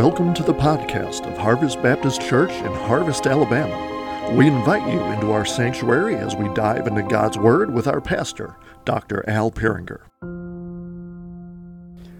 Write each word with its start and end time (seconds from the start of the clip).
Welcome 0.00 0.32
to 0.32 0.42
the 0.42 0.54
podcast 0.54 1.30
of 1.30 1.36
Harvest 1.36 1.82
Baptist 1.82 2.22
Church 2.22 2.52
in 2.52 2.72
Harvest, 2.72 3.26
Alabama. 3.26 4.34
We 4.34 4.46
invite 4.46 4.90
you 4.90 4.98
into 4.98 5.30
our 5.30 5.44
sanctuary 5.44 6.14
as 6.14 6.34
we 6.34 6.48
dive 6.54 6.86
into 6.86 7.02
God's 7.02 7.36
Word 7.36 7.70
with 7.70 7.86
our 7.86 8.00
pastor, 8.00 8.56
Dr. 8.86 9.22
Al 9.28 9.50
Peringer. 9.50 10.00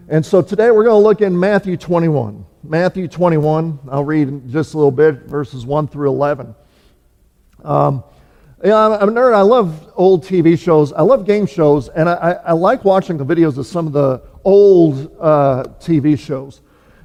And 0.07 0.23
so 0.23 0.43
today 0.43 0.69
we're 0.69 0.83
going 0.83 1.01
to 1.01 1.07
look 1.07 1.21
in 1.21 1.39
Matthew 1.39 1.75
21. 1.75 2.45
Matthew 2.61 3.07
21, 3.07 3.79
I'll 3.89 4.03
read 4.03 4.47
just 4.47 4.75
a 4.75 4.77
little 4.77 4.91
bit, 4.91 5.23
verses 5.23 5.65
1 5.65 5.87
through 5.87 6.09
11. 6.09 6.53
Um, 7.63 8.03
yeah, 8.63 8.77
I'm, 8.77 8.91
I'm 8.91 9.09
a 9.09 9.11
nerd. 9.11 9.33
I 9.33 9.41
love 9.41 9.91
old 9.95 10.23
TV 10.23 10.55
shows. 10.55 10.93
I 10.93 11.01
love 11.01 11.25
game 11.25 11.47
shows, 11.47 11.89
and 11.89 12.07
I, 12.07 12.13
I, 12.13 12.31
I 12.33 12.51
like 12.51 12.85
watching 12.85 13.17
the 13.17 13.25
videos 13.25 13.57
of 13.57 13.65
some 13.65 13.87
of 13.87 13.93
the 13.93 14.21
old 14.43 15.17
uh, 15.19 15.63
TV 15.79 16.19
shows. 16.19 16.61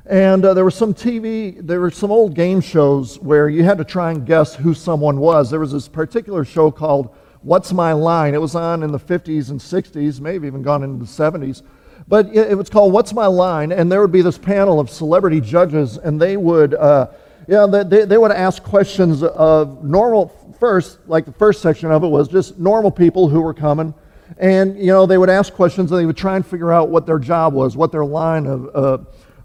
And 0.08 0.44
uh, 0.44 0.54
there 0.54 0.62
were 0.62 0.70
some 0.70 0.94
TV, 0.94 1.58
there 1.66 1.80
were 1.80 1.90
some 1.90 2.12
old 2.12 2.34
game 2.34 2.60
shows 2.60 3.18
where 3.18 3.48
you 3.48 3.64
had 3.64 3.76
to 3.78 3.84
try 3.84 4.12
and 4.12 4.24
guess 4.24 4.54
who 4.54 4.72
someone 4.72 5.18
was. 5.18 5.50
There 5.50 5.58
was 5.58 5.72
this 5.72 5.88
particular 5.88 6.44
show 6.44 6.70
called 6.70 7.12
What's 7.42 7.72
My 7.72 7.92
Line? 7.92 8.32
It 8.32 8.40
was 8.40 8.54
on 8.54 8.84
in 8.84 8.92
the 8.92 9.00
50s 9.00 9.50
and 9.50 9.58
60s, 9.58 10.20
maybe 10.20 10.46
even 10.46 10.62
gone 10.62 10.84
into 10.84 11.04
the 11.04 11.10
70s. 11.10 11.62
But 12.06 12.28
it, 12.28 12.52
it 12.52 12.54
was 12.54 12.70
called 12.70 12.92
What's 12.92 13.12
My 13.12 13.26
Line? 13.26 13.72
And 13.72 13.90
there 13.90 14.00
would 14.00 14.12
be 14.12 14.22
this 14.22 14.38
panel 14.38 14.78
of 14.78 14.90
celebrity 14.90 15.40
judges, 15.40 15.96
and 15.96 16.20
they 16.20 16.36
would, 16.36 16.74
uh, 16.74 17.08
yeah, 17.48 17.66
they, 17.66 18.04
they 18.04 18.18
would 18.18 18.30
ask 18.30 18.62
questions 18.62 19.24
of 19.24 19.82
normal, 19.82 20.28
first, 20.60 21.00
like 21.08 21.24
the 21.24 21.32
first 21.32 21.62
section 21.62 21.90
of 21.90 22.04
it 22.04 22.08
was 22.08 22.28
just 22.28 22.60
normal 22.60 22.92
people 22.92 23.28
who 23.28 23.40
were 23.40 23.54
coming. 23.54 23.92
And, 24.38 24.78
you 24.78 24.86
know, 24.86 25.04
they 25.04 25.18
would 25.18 25.30
ask 25.30 25.52
questions 25.52 25.90
and 25.90 25.98
they 25.98 26.06
would 26.06 26.16
try 26.16 26.36
and 26.36 26.46
figure 26.46 26.72
out 26.72 26.90
what 26.90 27.06
their 27.06 27.18
job 27.18 27.54
was, 27.54 27.76
what 27.76 27.90
their 27.90 28.04
line 28.04 28.46
of, 28.46 28.70
uh, 28.72 28.98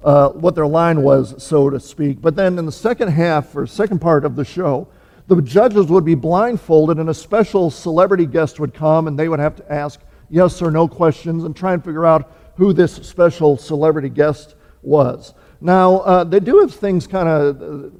uh, 0.04 0.30
what 0.30 0.56
their 0.56 0.68
line 0.68 1.02
was, 1.02 1.42
so 1.44 1.70
to 1.70 1.80
speak. 1.80 2.22
But 2.22 2.36
then 2.36 2.58
in 2.58 2.66
the 2.66 2.72
second 2.72 3.10
half 3.10 3.56
or 3.56 3.68
second 3.68 4.00
part 4.00 4.26
of 4.26 4.36
the 4.36 4.46
show, 4.46 4.88
the 5.28 5.42
judges 5.42 5.88
would 5.88 6.06
be 6.06 6.16
blindfolded 6.16 6.98
and 6.98 7.10
a 7.10 7.14
special 7.14 7.70
celebrity 7.70 8.26
guest 8.26 8.60
would 8.60 8.74
come 8.74 9.08
and 9.08 9.18
they 9.18 9.30
would 9.30 9.40
have 9.40 9.56
to 9.56 9.72
ask 9.72 10.00
yes 10.30 10.62
or 10.62 10.72
no 10.72 10.88
questions 10.88 11.44
and 11.44 11.56
try 11.56 11.74
and 11.74 11.84
figure 11.84 12.06
out 12.06 12.32
who 12.56 12.74
this 12.74 12.94
special 12.94 13.58
celebrity 13.58 14.10
guest 14.10 14.56
was. 14.82 15.34
Now, 15.62 15.98
uh, 16.00 16.24
they 16.24 16.40
do 16.40 16.60
have 16.60 16.74
things 16.74 17.06
kind 17.06 17.30
of 17.30 17.94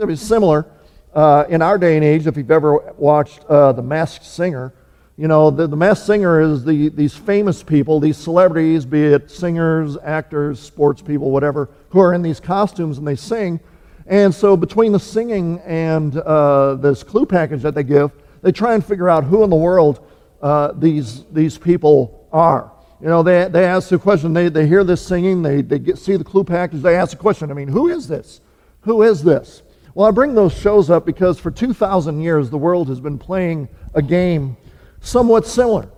uh, 0.00 0.16
similar 0.16 0.66
uh, 1.14 1.44
in 1.48 1.62
our 1.62 1.78
day 1.78 1.96
and 1.96 2.04
age. 2.04 2.26
If 2.26 2.36
you've 2.36 2.50
ever 2.50 2.92
watched 2.96 3.44
uh, 3.44 3.72
The 3.72 3.82
Masked 3.82 4.24
Singer, 4.24 4.72
you 5.18 5.28
know, 5.28 5.50
the, 5.50 5.66
the 5.66 5.76
masked 5.76 6.06
singer 6.06 6.40
is 6.40 6.64
the, 6.64 6.90
these 6.90 7.16
famous 7.16 7.62
people, 7.62 8.00
these 8.00 8.18
celebrities, 8.18 8.84
be 8.84 9.02
it 9.02 9.30
singers, 9.30 9.96
actors, 10.02 10.60
sports 10.60 11.00
people, 11.00 11.30
whatever, 11.30 11.70
who 11.88 12.00
are 12.00 12.12
in 12.12 12.20
these 12.20 12.38
costumes 12.38 12.98
and 12.98 13.08
they 13.08 13.16
sing. 13.16 13.58
And 14.06 14.34
so 14.34 14.56
between 14.58 14.92
the 14.92 15.00
singing 15.00 15.58
and 15.60 16.16
uh, 16.18 16.74
this 16.74 17.02
clue 17.02 17.24
package 17.24 17.62
that 17.62 17.74
they 17.74 17.82
give, 17.82 18.12
they 18.42 18.52
try 18.52 18.74
and 18.74 18.84
figure 18.84 19.08
out 19.08 19.24
who 19.24 19.42
in 19.42 19.48
the 19.48 19.56
world 19.56 20.06
uh, 20.42 20.72
these, 20.72 21.24
these 21.32 21.56
people 21.56 22.28
are. 22.30 22.70
You 23.00 23.08
know, 23.08 23.22
they, 23.22 23.48
they 23.48 23.64
ask 23.64 23.88
the 23.88 23.98
question, 23.98 24.34
they, 24.34 24.50
they 24.50 24.66
hear 24.66 24.84
this 24.84 25.04
singing, 25.04 25.42
they, 25.42 25.62
they 25.62 25.78
get, 25.78 25.96
see 25.96 26.16
the 26.16 26.24
clue 26.24 26.44
package, 26.44 26.82
they 26.82 26.96
ask 26.96 27.12
the 27.12 27.16
question, 27.16 27.50
I 27.50 27.54
mean, 27.54 27.68
who 27.68 27.88
is 27.88 28.06
this? 28.06 28.42
Who 28.82 29.02
is 29.02 29.24
this? 29.24 29.62
Well, 29.94 30.06
I 30.06 30.10
bring 30.10 30.34
those 30.34 30.52
shows 30.52 30.90
up 30.90 31.06
because 31.06 31.40
for 31.40 31.50
2,000 31.50 32.20
years 32.20 32.50
the 32.50 32.58
world 32.58 32.88
has 32.88 33.00
been 33.00 33.18
playing 33.18 33.68
a 33.94 34.02
game 34.02 34.58
somewhat 35.00 35.46
similar 35.46 35.88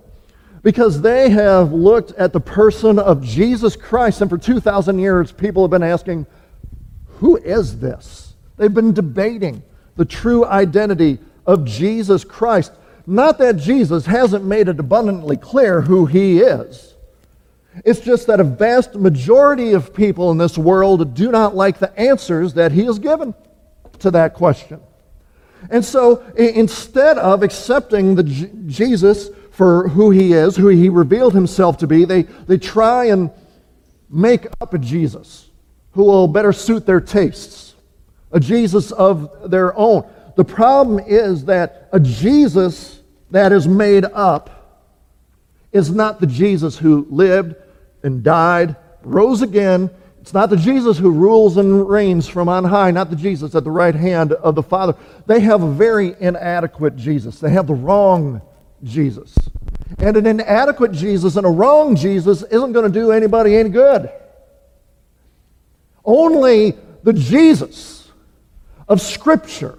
because 0.63 1.01
they 1.01 1.31
have 1.31 1.73
looked 1.73 2.13
at 2.13 2.33
the 2.33 2.41
person 2.41 2.99
of 2.99 3.23
Jesus 3.23 3.77
Christ, 3.77 4.21
and 4.21 4.31
for 4.31 4.39
2,000 4.39 4.99
years, 4.99 5.33
people 5.33 5.63
have 5.63 5.71
been 5.71 5.83
asking, 5.83 6.27
Who 7.19 7.37
is 7.37 7.79
this? 7.79 8.35
They've 8.57 8.73
been 8.73 8.93
debating 8.93 9.63
the 9.97 10.05
true 10.05 10.45
identity 10.45 11.19
of 11.47 11.65
Jesus 11.65 12.25
Christ. 12.25 12.73
Not 13.07 13.39
that 13.39 13.57
Jesus 13.57 14.05
hasn't 14.05 14.45
made 14.45 14.69
it 14.69 14.79
abundantly 14.79 15.37
clear 15.37 15.81
who 15.81 16.07
he 16.07 16.41
is. 16.41 16.95
It's 17.85 18.01
just 18.01 18.27
that 18.27 18.41
a 18.41 18.45
vast 18.45 18.95
majority 18.95 19.73
of 19.73 19.95
people 19.95 20.31
in 20.31 20.39
this 20.39 20.59
world 20.59 21.15
do 21.15 21.31
not 21.31 21.55
like 21.55 21.79
the 21.79 21.99
answers 21.99 22.55
that 22.55 22.73
he 22.73 22.85
has 22.85 22.99
given 22.99 23.35
to 24.01 24.11
that 24.11 24.35
question. 24.35 24.81
And 25.71 25.85
so 25.85 26.23
instead 26.37 27.19
of 27.19 27.43
accepting 27.43 28.15
the 28.15 28.23
Jesus 28.23 29.31
for 29.51 29.89
who 29.89 30.11
he 30.11 30.33
is, 30.33 30.57
who 30.57 30.69
he 30.69 30.89
revealed 30.89 31.35
himself 31.35 31.79
to 31.79 31.87
be, 31.87 32.05
they, 32.05 32.23
they 32.23 32.59
try 32.59 33.07
and 33.07 33.31
make 34.09 34.47
up 34.61 34.73
a 34.73 34.79
Jesus 34.79 35.51
who 35.93 36.05
will 36.05 36.29
better 36.29 36.53
suit 36.53 36.87
their 36.87 37.01
tastes, 37.01 37.75
a 38.33 38.41
Jesus 38.41 38.93
of 38.93 39.51
their 39.51 39.77
own. 39.77 40.09
The 40.37 40.45
problem 40.45 41.01
is 41.05 41.47
that 41.47 41.89
a 41.93 41.99
Jesus 41.99 43.01
that 43.31 43.53
is 43.53 43.67
made 43.67 44.05
up 44.05 44.85
is 45.73 45.91
not 45.91 46.21
the 46.21 46.27
Jesus 46.27 46.79
who 46.79 47.07
lived 47.11 47.57
and 48.03 48.23
died, 48.23 48.77
rose 49.03 49.43
again, 49.43 49.91
it's 50.21 50.35
not 50.35 50.51
the 50.51 50.57
Jesus 50.57 50.99
who 50.99 51.11
rules 51.11 51.57
and 51.57 51.89
reigns 51.89 52.29
from 52.29 52.49
on 52.49 52.65
high, 52.65 52.91
not 52.91 53.11
the 53.11 53.17
Jesus 53.17 53.55
at 53.55 53.65
the 53.65 53.71
right 53.71 53.95
hand 53.95 54.33
of 54.33 54.55
the 54.55 54.63
Father. 54.63 54.95
They 55.27 55.41
have 55.41 55.63
a 55.63 55.71
very 55.71 56.15
inadequate 56.21 56.97
Jesus. 56.97 57.39
They 57.39 57.51
have 57.51 57.67
the 57.67 57.75
wrong 57.75 58.43
Jesus. 58.83 59.37
And 59.99 60.17
an 60.17 60.27
inadequate 60.27 60.93
Jesus 60.93 61.37
and 61.37 61.47
a 61.47 61.51
wrong 61.51 61.97
Jesus 61.97 62.43
isn't 62.43 62.73
going 62.73 62.85
to 62.85 62.93
do 62.93 63.11
anybody 63.11 63.57
any 63.57 63.71
good. 63.71 64.11
Only 66.05 66.75
the 67.03 67.13
Jesus 67.13 68.11
of 68.89 69.01
Scripture 69.01 69.79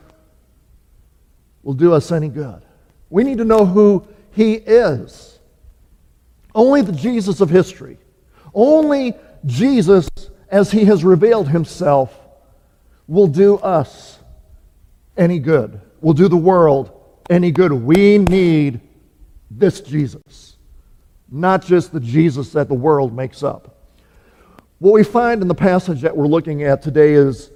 will 1.64 1.74
do 1.74 1.94
us 1.94 2.12
any 2.12 2.30
good. 2.30 2.62
We 3.10 3.24
need 3.24 3.38
to 3.40 3.46
know 3.46 3.66
who 3.66 4.08
he 4.32 4.54
is. 4.54 5.40
Only 6.56 6.82
the 6.82 6.92
Jesus 6.92 7.42
of 7.42 7.50
history. 7.50 7.98
Only 8.54 9.14
Jesus 9.46 10.08
as 10.50 10.72
he 10.72 10.86
has 10.86 11.04
revealed 11.04 11.50
himself, 11.50 12.18
will 13.08 13.28
do 13.28 13.56
us 13.58 14.20
any 15.18 15.40
good, 15.40 15.80
will 16.02 16.14
do 16.14 16.28
the 16.28 16.38
world 16.38 16.92
any 17.30 17.52
good. 17.52 17.72
We 17.72 18.18
need 18.18 18.82
this 19.52 19.82
Jesus, 19.82 20.58
not 21.30 21.64
just 21.64 21.92
the 21.92 22.00
Jesus 22.00 22.52
that 22.54 22.68
the 22.68 22.74
world 22.74 23.16
makes 23.16 23.44
up. 23.44 23.76
What 24.80 24.94
we 24.94 25.04
find 25.04 25.42
in 25.42 25.48
the 25.48 25.56
passage 25.56 26.02
that 26.02 26.16
we're 26.16 26.28
looking 26.28 26.64
at 26.64 26.82
today 26.82 27.14
is 27.14 27.52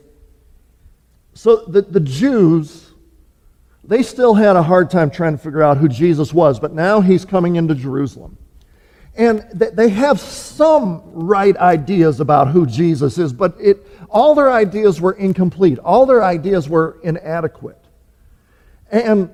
so 1.33 1.65
the, 1.67 1.81
the 1.81 2.00
Jews, 2.00 2.91
they 3.83 4.03
still 4.03 4.35
had 4.35 4.55
a 4.55 4.61
hard 4.61 4.91
time 4.91 5.09
trying 5.09 5.35
to 5.35 5.38
figure 5.38 5.63
out 5.63 5.77
who 5.77 5.88
Jesus 5.88 6.31
was, 6.33 6.59
but 6.59 6.73
now 6.73 7.01
he's 7.01 7.25
coming 7.25 7.55
into 7.55 7.73
Jerusalem. 7.73 8.38
And 9.16 9.46
they 9.53 9.90
have 9.90 10.19
some 10.19 11.03
right 11.13 11.56
ideas 11.57 12.19
about 12.19 12.47
who 12.47 12.66
Jesus 12.66 13.19
is, 13.19 13.31
but 13.31 13.56
it, 13.59 13.85
all 14.09 14.34
their 14.34 14.51
ideas 14.51 15.00
were 15.00 15.12
incomplete. 15.12 15.78
All 15.79 16.07
their 16.07 16.24
ideas 16.24 16.68
were 16.68 16.97
inadequate. 17.03 17.78
And 18.91 19.29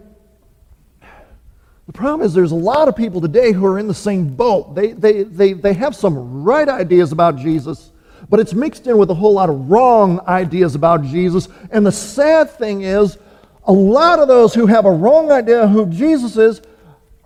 the 1.88 1.94
problem 1.94 2.26
is 2.26 2.34
there's 2.34 2.52
a 2.52 2.56
lot 2.56 2.90
of 2.90 2.96
people 2.96 3.22
today 3.22 3.54
who 3.54 3.66
are 3.66 3.80
in 3.80 3.88
the 3.88 3.94
same 3.94 4.36
boat. 4.36 4.76
They, 4.76 4.92
they, 4.92 5.24
they, 5.24 5.54
they 5.54 5.74
have 5.74 5.96
some 5.96 6.44
right 6.44 6.68
ideas 6.68 7.14
about 7.14 7.38
Jesus, 7.38 7.92
but 8.30 8.40
it's 8.42 8.54
mixed 8.54 8.86
in 8.86 8.98
with 8.98 9.10
a 9.10 9.16
whole 9.16 9.34
lot 9.34 9.50
of 9.50 9.70
wrong 9.70 10.20
ideas 10.28 10.76
about 10.76 11.04
Jesus. 11.04 11.48
And 11.72 11.86
the 11.86 11.92
sad 11.92 12.52
thing 12.52 12.82
is, 12.82 13.18
a 13.64 13.74
lot 13.74 14.20
of 14.20 14.28
those 14.28 14.54
who 14.54 14.66
have 14.66 14.86
a 14.86 14.92
wrong 14.92 15.32
idea 15.32 15.62
of 15.64 15.70
who 15.70 15.86
Jesus 15.88 16.38
is 16.38 16.62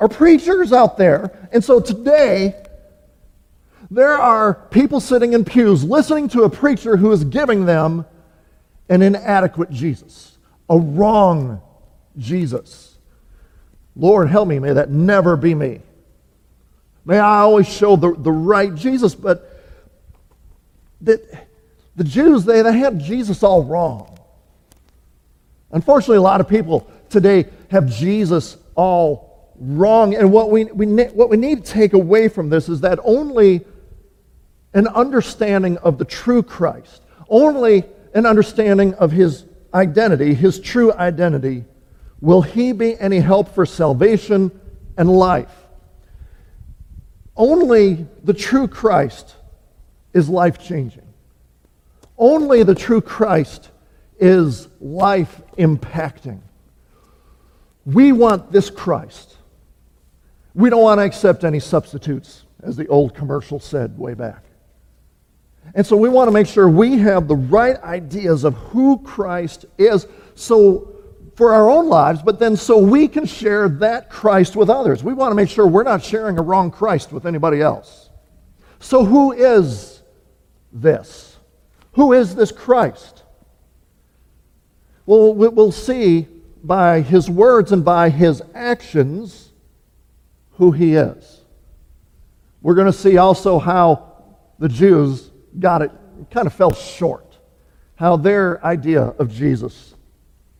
preachers 0.07 0.73
out 0.73 0.97
there. 0.97 1.31
And 1.51 1.63
so 1.63 1.79
today, 1.79 2.55
there 3.91 4.17
are 4.17 4.53
people 4.53 4.99
sitting 4.99 5.33
in 5.33 5.45
pews 5.45 5.83
listening 5.83 6.29
to 6.29 6.43
a 6.43 6.49
preacher 6.49 6.97
who 6.97 7.11
is 7.11 7.23
giving 7.23 7.65
them 7.65 8.05
an 8.89 9.01
inadequate 9.01 9.69
Jesus, 9.69 10.37
a 10.69 10.77
wrong 10.77 11.61
Jesus. 12.17 12.97
Lord, 13.95 14.29
help 14.29 14.47
me. 14.47 14.59
May 14.59 14.73
that 14.73 14.89
never 14.89 15.37
be 15.37 15.53
me. 15.53 15.81
May 17.05 17.19
I 17.19 17.39
always 17.39 17.67
show 17.67 17.95
the, 17.95 18.13
the 18.13 18.31
right 18.31 18.73
Jesus. 18.73 19.13
But 19.13 19.49
the, 21.01 21.21
the 21.95 22.03
Jews, 22.03 22.45
they, 22.45 22.61
they 22.61 22.77
had 22.77 22.99
Jesus 22.99 23.43
all 23.43 23.63
wrong. 23.63 24.17
Unfortunately, 25.71 26.17
a 26.17 26.21
lot 26.21 26.39
of 26.39 26.47
people 26.47 26.89
today 27.09 27.45
have 27.69 27.87
Jesus 27.87 28.57
all 28.75 29.32
wrong. 29.59 30.15
And 30.15 30.31
what 30.31 30.51
we, 30.51 30.65
we, 30.65 30.85
what 31.05 31.29
we 31.29 31.37
need 31.37 31.65
to 31.65 31.71
take 31.71 31.93
away 31.93 32.27
from 32.27 32.49
this 32.49 32.69
is 32.69 32.81
that 32.81 32.99
only 33.03 33.65
an 34.73 34.87
understanding 34.87 35.77
of 35.77 35.97
the 35.97 36.05
true 36.05 36.43
Christ, 36.43 37.03
only 37.29 37.83
an 38.13 38.25
understanding 38.25 38.93
of 38.95 39.11
his 39.11 39.45
identity, 39.73 40.33
his 40.33 40.59
true 40.59 40.93
identity, 40.93 41.65
will 42.21 42.41
he 42.41 42.71
be 42.71 42.97
any 42.99 43.19
help 43.19 43.53
for 43.53 43.65
salvation 43.65 44.51
and 44.97 45.11
life. 45.11 45.53
Only 47.35 48.07
the 48.23 48.33
true 48.33 48.67
Christ 48.67 49.35
is 50.13 50.29
life 50.29 50.59
changing. 50.59 51.01
only 52.17 52.63
the 52.63 52.75
true 52.75 53.01
Christ 53.01 53.71
is 54.19 54.67
life 54.79 55.41
impacting. 55.57 56.39
We 57.85 58.11
want 58.11 58.51
this 58.51 58.69
Christ. 58.69 59.35
We 60.55 60.69
don't 60.69 60.81
want 60.81 60.99
to 60.99 61.03
accept 61.03 61.43
any 61.43 61.59
substitutes, 61.59 62.43
as 62.61 62.75
the 62.75 62.87
old 62.87 63.15
commercial 63.15 63.59
said 63.59 63.97
way 63.97 64.13
back. 64.13 64.43
And 65.75 65.85
so 65.85 65.97
we 65.97 66.09
want 66.09 66.27
to 66.27 66.31
make 66.31 66.47
sure 66.47 66.69
we 66.69 66.97
have 66.99 67.27
the 67.27 67.35
right 67.35 67.81
ideas 67.83 68.43
of 68.43 68.53
who 68.55 68.99
Christ 68.99 69.65
is 69.77 70.07
so 70.35 70.89
for 71.35 71.53
our 71.53 71.69
own 71.69 71.87
lives, 71.87 72.21
but 72.21 72.39
then 72.39 72.55
so 72.55 72.77
we 72.77 73.07
can 73.07 73.25
share 73.25 73.67
that 73.67 74.09
Christ 74.09 74.55
with 74.55 74.69
others. 74.69 75.03
We 75.03 75.13
want 75.13 75.31
to 75.31 75.35
make 75.35 75.49
sure 75.49 75.65
we're 75.65 75.83
not 75.83 76.03
sharing 76.03 76.37
a 76.37 76.43
wrong 76.43 76.69
Christ 76.69 77.11
with 77.11 77.25
anybody 77.25 77.59
else. 77.59 78.09
So 78.79 79.03
who 79.03 79.31
is 79.31 80.03
this? 80.71 81.37
Who 81.93 82.13
is 82.13 82.35
this 82.35 82.51
Christ? 82.51 83.23
Well, 85.05 85.33
we'll 85.33 85.71
see 85.71 86.27
by 86.63 87.01
his 87.01 87.29
words 87.29 87.71
and 87.71 87.83
by 87.83 88.09
his 88.09 88.41
actions 88.53 89.42
who 90.63 90.71
he 90.71 90.95
is. 90.95 91.41
We're 92.61 92.75
going 92.75 92.91
to 92.91 92.97
see 92.97 93.17
also 93.17 93.59
how 93.59 94.13
the 94.59 94.69
Jews 94.69 95.29
got 95.59 95.81
it, 95.81 95.91
kind 96.31 96.47
of 96.47 96.53
fell 96.53 96.73
short, 96.73 97.37
how 97.95 98.15
their 98.15 98.63
idea 98.65 99.01
of 99.01 99.29
Jesus 99.29 99.95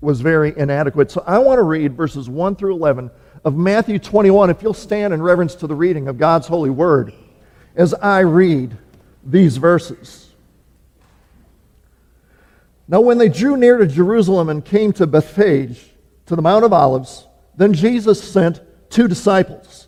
was 0.02 0.20
very 0.20 0.54
inadequate. 0.58 1.10
So 1.10 1.24
I 1.26 1.40
want 1.40 1.60
to 1.60 1.64
read 1.64 1.96
verses 1.96 2.30
1 2.30 2.58
through 2.58 2.76
11 2.76 3.12
of 3.46 3.56
Matthew 3.56 3.98
21, 3.98 4.50
if 4.50 4.62
you'll 4.62 4.74
stand 4.74 5.14
in 5.14 5.22
reverence 5.22 5.56
to 5.56 5.68
the 5.68 5.76
reading 5.76 6.10
of 6.10 6.18
God's 6.18 6.48
holy 6.48 6.70
word 6.70 7.14
as 7.74 7.94
I 7.94 8.20
read 8.20 8.78
these 9.24 9.56
verses. 9.56 10.32
Now, 12.90 13.00
when 13.00 13.18
they 13.18 13.30
drew 13.30 13.56
near 13.56 13.78
to 13.78 13.88
Jerusalem 13.88 14.50
and 14.50 14.66
came 14.66 14.92
to 14.94 15.08
Bethphage, 15.08 15.92
to 16.26 16.36
the 16.36 16.42
Mount 16.42 16.66
of 16.66 16.74
Olives, 16.74 17.26
then 17.56 17.74
Jesus 17.74 18.22
sent 18.22 18.60
two 18.90 19.08
disciples, 19.08 19.88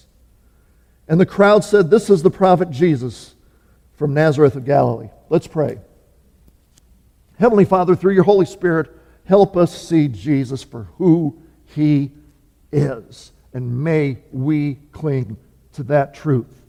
And 1.07 1.19
the 1.19 1.25
crowd 1.25 1.63
said, 1.63 1.89
This 1.89 2.09
is 2.09 2.23
the 2.23 2.31
prophet 2.31 2.71
Jesus 2.71 3.35
from 3.93 4.13
Nazareth 4.13 4.55
of 4.55 4.65
Galilee. 4.65 5.09
Let's 5.29 5.47
pray. 5.47 5.79
Heavenly 7.37 7.65
Father, 7.65 7.95
through 7.95 8.13
your 8.13 8.23
Holy 8.23 8.45
Spirit, 8.45 8.89
help 9.25 9.57
us 9.57 9.87
see 9.87 10.07
Jesus 10.07 10.63
for 10.63 10.83
who 10.97 11.41
he 11.65 12.11
is. 12.71 13.31
And 13.53 13.83
may 13.83 14.17
we 14.31 14.75
cling 14.91 15.37
to 15.73 15.83
that 15.83 16.13
truth 16.13 16.61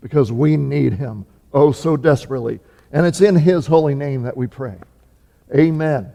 because 0.00 0.32
we 0.32 0.56
need 0.56 0.94
him 0.94 1.26
oh 1.52 1.72
so 1.72 1.96
desperately. 1.96 2.60
And 2.92 3.06
it's 3.06 3.20
in 3.20 3.36
his 3.36 3.66
holy 3.66 3.94
name 3.94 4.22
that 4.22 4.36
we 4.36 4.46
pray. 4.46 4.76
Amen. 5.54 6.12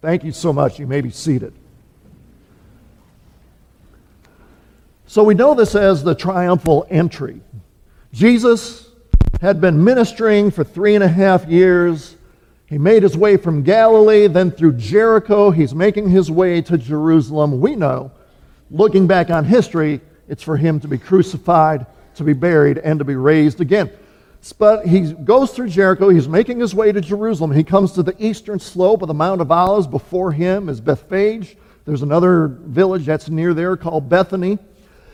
Thank 0.00 0.24
you 0.24 0.32
so 0.32 0.52
much. 0.52 0.78
You 0.78 0.86
may 0.86 1.00
be 1.00 1.10
seated. 1.10 1.54
So 5.12 5.22
we 5.22 5.34
know 5.34 5.52
this 5.52 5.74
as 5.74 6.02
the 6.02 6.14
triumphal 6.14 6.86
entry. 6.88 7.42
Jesus 8.14 8.88
had 9.42 9.60
been 9.60 9.84
ministering 9.84 10.50
for 10.50 10.64
three 10.64 10.94
and 10.94 11.04
a 11.04 11.08
half 11.08 11.44
years. 11.44 12.16
He 12.64 12.78
made 12.78 13.02
his 13.02 13.14
way 13.14 13.36
from 13.36 13.62
Galilee, 13.62 14.26
then 14.26 14.50
through 14.50 14.72
Jericho. 14.78 15.50
He's 15.50 15.74
making 15.74 16.08
his 16.08 16.30
way 16.30 16.62
to 16.62 16.78
Jerusalem. 16.78 17.60
We 17.60 17.76
know, 17.76 18.10
looking 18.70 19.06
back 19.06 19.28
on 19.28 19.44
history, 19.44 20.00
it's 20.28 20.42
for 20.42 20.56
him 20.56 20.80
to 20.80 20.88
be 20.88 20.96
crucified, 20.96 21.84
to 22.14 22.24
be 22.24 22.32
buried, 22.32 22.78
and 22.78 22.98
to 22.98 23.04
be 23.04 23.14
raised 23.14 23.60
again. 23.60 23.90
But 24.58 24.86
he 24.86 25.12
goes 25.12 25.50
through 25.50 25.68
Jericho. 25.68 26.08
He's 26.08 26.26
making 26.26 26.58
his 26.58 26.74
way 26.74 26.90
to 26.90 27.02
Jerusalem. 27.02 27.52
He 27.52 27.64
comes 27.64 27.92
to 27.92 28.02
the 28.02 28.16
eastern 28.18 28.58
slope 28.58 29.02
of 29.02 29.08
the 29.08 29.14
Mount 29.14 29.42
of 29.42 29.52
Olives. 29.52 29.86
Before 29.86 30.32
him 30.32 30.70
is 30.70 30.80
Bethphage. 30.80 31.54
There's 31.84 32.00
another 32.00 32.46
village 32.48 33.04
that's 33.04 33.28
near 33.28 33.52
there 33.52 33.76
called 33.76 34.08
Bethany. 34.08 34.58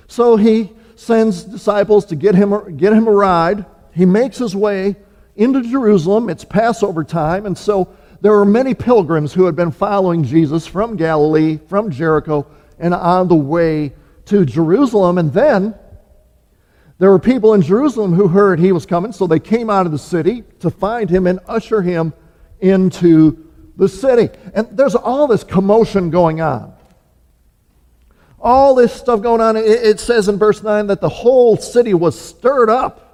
So 0.09 0.37
he 0.37 0.73
sends 0.97 1.45
disciples 1.45 2.07
to 2.07 2.17
get 2.17 2.35
him, 2.35 2.77
get 2.77 2.93
him 2.93 3.07
a 3.07 3.13
ride. 3.13 3.65
He 3.93 4.05
makes 4.05 4.39
his 4.39 4.57
way 4.57 4.97
into 5.37 5.63
Jerusalem. 5.63 6.29
It's 6.29 6.45
Passover 6.45 7.05
time. 7.05 7.47
And 7.47 7.57
so 7.57 7.95
there 8.21 8.33
were 8.33 8.45
many 8.45 8.75
pilgrims 8.75 9.33
who 9.33 9.45
had 9.45 9.55
been 9.55 9.71
following 9.71 10.25
Jesus 10.25 10.67
from 10.67 10.97
Galilee, 10.97 11.59
from 11.69 11.91
Jericho, 11.91 12.47
and 12.79 12.93
on 12.95 13.29
the 13.29 13.37
way 13.37 13.93
to 14.25 14.45
Jerusalem. 14.45 15.19
And 15.19 15.33
then 15.33 15.77
there 16.99 17.11
were 17.11 17.21
people 17.21 17.55
in 17.55 17.63
Jerusalem 17.63 18.13
who 18.15 18.27
heard 18.27 18.59
he 18.59 18.73
was 18.73 18.87
coming, 18.87 19.13
so 19.13 19.27
they 19.27 19.39
came 19.39 19.71
out 19.71 19.87
of 19.87 19.93
the 19.93 19.99
city 19.99 20.43
to 20.61 20.71
find 20.71 21.09
him 21.09 21.27
and 21.27 21.39
usher 21.47 21.83
him 21.83 22.13
into 22.61 23.47
the 23.77 23.89
city. 23.89 24.31
And 24.55 24.67
there's 24.77 24.97
all 24.97 25.29
this 25.29 25.45
commotion 25.45 26.11
going 26.11 26.41
on 26.41 26.75
all 28.41 28.75
this 28.75 28.93
stuff 28.93 29.21
going 29.21 29.41
on. 29.41 29.57
It, 29.57 30.01
says 30.01 30.29
in 30.29 30.39
verse 30.39 30.63
9 30.63 30.87
that 30.89 31.01
the 31.01 31.09
whole 31.09 31.57
city 31.57 31.95
was 31.95 32.19
stirred 32.19 32.71
up. 32.71 33.05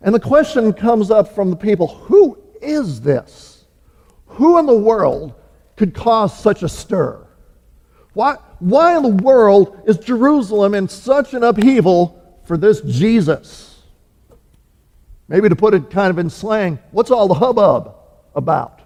And 0.00 0.14
the 0.14 0.20
question 0.20 0.72
comes 0.72 1.10
up 1.10 1.34
from 1.34 1.50
the 1.50 1.56
people 1.56 1.88
who 1.88 2.38
is 2.60 3.00
this? 3.00 3.64
Who 4.26 4.58
in 4.58 4.66
the 4.66 4.76
world 4.76 5.34
could 5.76 5.94
cause 5.94 6.38
such 6.38 6.62
a 6.62 6.68
stir? 6.68 7.24
Why, 8.14 8.36
why 8.58 8.96
in 8.96 9.02
the 9.02 9.22
world 9.22 9.82
is 9.86 9.98
Jerusalem 9.98 10.74
in 10.74 10.88
such 10.88 11.34
an 11.34 11.44
upheaval 11.44 12.40
for 12.44 12.56
this 12.56 12.80
Jesus? 12.80 13.82
Maybe 15.28 15.48
to 15.48 15.56
put 15.56 15.74
it 15.74 15.90
kind 15.90 16.10
of 16.10 16.18
in 16.18 16.30
slang, 16.30 16.78
what's 16.90 17.10
all 17.10 17.28
the 17.28 17.34
hubbub 17.34 17.94
about? 18.34 18.80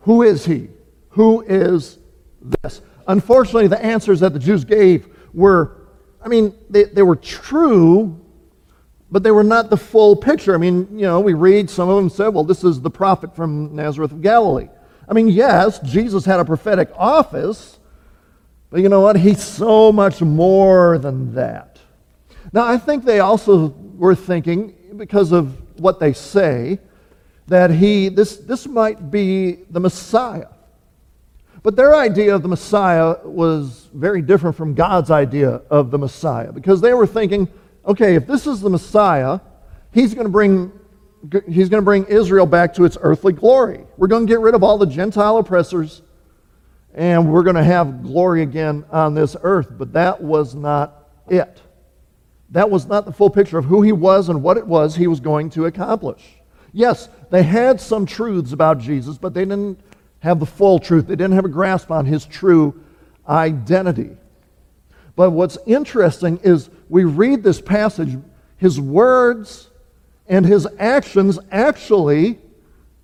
Who 0.00 0.22
is 0.22 0.44
he? 0.44 0.68
Who 1.10 1.42
is 1.42 1.98
this. 2.62 2.80
Unfortunately, 3.06 3.66
the 3.66 3.82
answers 3.82 4.20
that 4.20 4.32
the 4.32 4.38
Jews 4.38 4.64
gave 4.64 5.08
were, 5.32 5.88
I 6.22 6.28
mean, 6.28 6.54
they, 6.70 6.84
they 6.84 7.02
were 7.02 7.16
true, 7.16 8.20
but 9.10 9.22
they 9.22 9.30
were 9.30 9.44
not 9.44 9.70
the 9.70 9.76
full 9.76 10.16
picture. 10.16 10.54
I 10.54 10.58
mean, 10.58 10.98
you 10.98 11.04
know, 11.04 11.20
we 11.20 11.34
read, 11.34 11.70
some 11.70 11.88
of 11.88 11.96
them 11.96 12.10
said, 12.10 12.28
well, 12.28 12.44
this 12.44 12.64
is 12.64 12.80
the 12.80 12.90
prophet 12.90 13.34
from 13.34 13.74
Nazareth 13.74 14.12
of 14.12 14.22
Galilee. 14.22 14.68
I 15.08 15.12
mean, 15.12 15.28
yes, 15.28 15.78
Jesus 15.80 16.24
had 16.24 16.40
a 16.40 16.44
prophetic 16.44 16.90
office, 16.96 17.78
but 18.70 18.80
you 18.80 18.88
know 18.88 19.00
what? 19.00 19.16
He's 19.16 19.42
so 19.42 19.92
much 19.92 20.20
more 20.20 20.98
than 20.98 21.34
that. 21.34 21.78
Now, 22.52 22.66
I 22.66 22.78
think 22.78 23.04
they 23.04 23.20
also 23.20 23.68
were 23.96 24.14
thinking, 24.14 24.74
because 24.96 25.32
of 25.32 25.80
what 25.80 26.00
they 26.00 26.12
say, 26.12 26.78
that 27.46 27.70
he, 27.70 28.08
this, 28.08 28.38
this 28.38 28.66
might 28.66 29.10
be 29.10 29.64
the 29.70 29.80
Messiah. 29.80 30.48
But 31.64 31.76
their 31.76 31.94
idea 31.94 32.34
of 32.34 32.42
the 32.42 32.48
Messiah 32.48 33.16
was 33.24 33.88
very 33.94 34.20
different 34.20 34.54
from 34.54 34.74
God's 34.74 35.10
idea 35.10 35.62
of 35.70 35.90
the 35.90 35.96
Messiah 35.96 36.52
because 36.52 36.82
they 36.82 36.92
were 36.92 37.06
thinking, 37.06 37.48
okay, 37.86 38.16
if 38.16 38.26
this 38.26 38.46
is 38.46 38.60
the 38.60 38.68
Messiah, 38.68 39.40
he's 39.90 40.12
going 40.12 40.26
to 40.26 40.30
bring 40.30 40.70
he's 41.48 41.70
going 41.70 41.80
to 41.80 41.84
bring 41.84 42.04
Israel 42.04 42.44
back 42.44 42.74
to 42.74 42.84
its 42.84 42.98
earthly 43.00 43.32
glory. 43.32 43.80
We're 43.96 44.08
going 44.08 44.26
to 44.26 44.30
get 44.30 44.40
rid 44.40 44.54
of 44.54 44.62
all 44.62 44.76
the 44.76 44.86
Gentile 44.86 45.38
oppressors 45.38 46.02
and 46.94 47.32
we're 47.32 47.42
going 47.42 47.56
to 47.56 47.64
have 47.64 48.02
glory 48.02 48.42
again 48.42 48.84
on 48.90 49.14
this 49.14 49.34
earth. 49.42 49.68
But 49.70 49.94
that 49.94 50.20
was 50.20 50.54
not 50.54 51.08
it. 51.30 51.62
That 52.50 52.70
was 52.70 52.84
not 52.86 53.06
the 53.06 53.12
full 53.12 53.30
picture 53.30 53.56
of 53.56 53.64
who 53.64 53.80
he 53.80 53.92
was 53.92 54.28
and 54.28 54.42
what 54.42 54.58
it 54.58 54.66
was 54.66 54.96
he 54.96 55.06
was 55.06 55.18
going 55.18 55.48
to 55.50 55.64
accomplish. 55.64 56.22
Yes, 56.74 57.08
they 57.30 57.42
had 57.42 57.80
some 57.80 58.04
truths 58.04 58.52
about 58.52 58.80
Jesus, 58.80 59.16
but 59.16 59.32
they 59.32 59.46
didn't 59.46 59.80
have 60.24 60.40
the 60.40 60.46
full 60.46 60.78
truth. 60.78 61.06
They 61.06 61.16
didn't 61.16 61.34
have 61.34 61.44
a 61.44 61.50
grasp 61.50 61.90
on 61.90 62.06
his 62.06 62.24
true 62.24 62.82
identity. 63.28 64.10
But 65.16 65.30
what's 65.32 65.58
interesting 65.66 66.40
is 66.42 66.70
we 66.88 67.04
read 67.04 67.42
this 67.42 67.60
passage, 67.60 68.18
his 68.56 68.80
words 68.80 69.68
and 70.26 70.46
his 70.46 70.66
actions 70.78 71.38
actually 71.50 72.38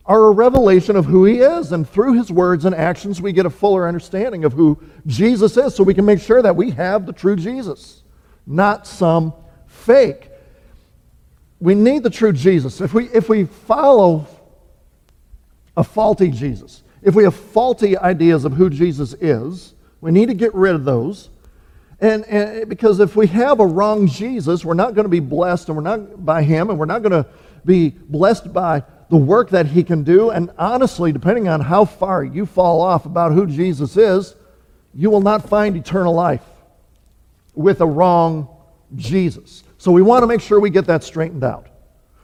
are 0.06 0.24
a 0.24 0.30
revelation 0.30 0.96
of 0.96 1.04
who 1.04 1.26
he 1.26 1.40
is. 1.40 1.72
And 1.72 1.86
through 1.86 2.14
his 2.14 2.32
words 2.32 2.64
and 2.64 2.74
actions, 2.74 3.20
we 3.20 3.32
get 3.32 3.44
a 3.44 3.50
fuller 3.50 3.86
understanding 3.86 4.46
of 4.46 4.54
who 4.54 4.82
Jesus 5.06 5.58
is 5.58 5.74
so 5.74 5.84
we 5.84 5.92
can 5.92 6.06
make 6.06 6.20
sure 6.20 6.40
that 6.40 6.56
we 6.56 6.70
have 6.70 7.04
the 7.04 7.12
true 7.12 7.36
Jesus, 7.36 8.02
not 8.46 8.86
some 8.86 9.34
fake. 9.66 10.30
We 11.60 11.74
need 11.74 12.02
the 12.02 12.08
true 12.08 12.32
Jesus. 12.32 12.80
If 12.80 12.94
we, 12.94 13.10
if 13.10 13.28
we 13.28 13.44
follow 13.44 14.26
a 15.76 15.84
faulty 15.84 16.30
Jesus, 16.30 16.82
if 17.02 17.14
we 17.14 17.24
have 17.24 17.34
faulty 17.34 17.96
ideas 17.96 18.44
of 18.44 18.52
who 18.52 18.70
Jesus 18.70 19.14
is, 19.14 19.74
we 20.00 20.10
need 20.10 20.26
to 20.26 20.34
get 20.34 20.54
rid 20.54 20.74
of 20.74 20.84
those. 20.84 21.30
And, 22.00 22.24
and 22.26 22.68
because 22.68 23.00
if 23.00 23.16
we 23.16 23.26
have 23.28 23.60
a 23.60 23.66
wrong 23.66 24.06
Jesus, 24.06 24.64
we're 24.64 24.74
not 24.74 24.94
going 24.94 25.04
to 25.04 25.10
be 25.10 25.20
blessed 25.20 25.68
and 25.68 25.76
we're 25.76 25.82
not 25.82 26.24
by 26.24 26.42
him 26.42 26.70
and 26.70 26.78
we're 26.78 26.86
not 26.86 27.02
going 27.02 27.12
to 27.12 27.26
be 27.64 27.90
blessed 27.90 28.52
by 28.52 28.82
the 29.10 29.16
work 29.16 29.50
that 29.50 29.66
he 29.66 29.82
can 29.82 30.02
do. 30.02 30.30
And 30.30 30.50
honestly, 30.56 31.12
depending 31.12 31.48
on 31.48 31.60
how 31.60 31.84
far 31.84 32.24
you 32.24 32.46
fall 32.46 32.80
off 32.80 33.04
about 33.04 33.32
who 33.32 33.46
Jesus 33.46 33.96
is, 33.96 34.34
you 34.94 35.10
will 35.10 35.20
not 35.20 35.48
find 35.48 35.76
eternal 35.76 36.14
life 36.14 36.44
with 37.54 37.80
a 37.80 37.86
wrong 37.86 38.48
Jesus. 38.96 39.62
So 39.78 39.92
we 39.92 40.02
want 40.02 40.22
to 40.22 40.26
make 40.26 40.40
sure 40.40 40.58
we 40.58 40.70
get 40.70 40.86
that 40.86 41.04
straightened 41.04 41.44
out. 41.44 41.66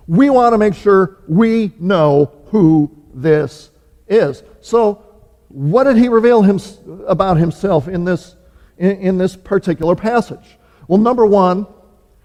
We 0.07 0.31
want 0.31 0.55
to 0.55 0.59
make 0.59 0.75
sure 0.75 1.19
we 1.29 1.73
know 1.79 2.33
who 2.47 2.91
this 3.13 3.71
is. 4.09 4.43
So, 4.67 5.05
what 5.47 5.85
did 5.85 5.97
he 5.97 6.09
reveal 6.09 6.43
him, 6.43 6.59
about 7.07 7.37
himself 7.37 7.87
in 7.87 8.05
this, 8.05 8.35
in, 8.77 8.97
in 8.97 9.17
this 9.17 9.37
particular 9.37 9.95
passage? 9.95 10.59
Well, 10.89 10.99
number 10.99 11.25
one, 11.25 11.69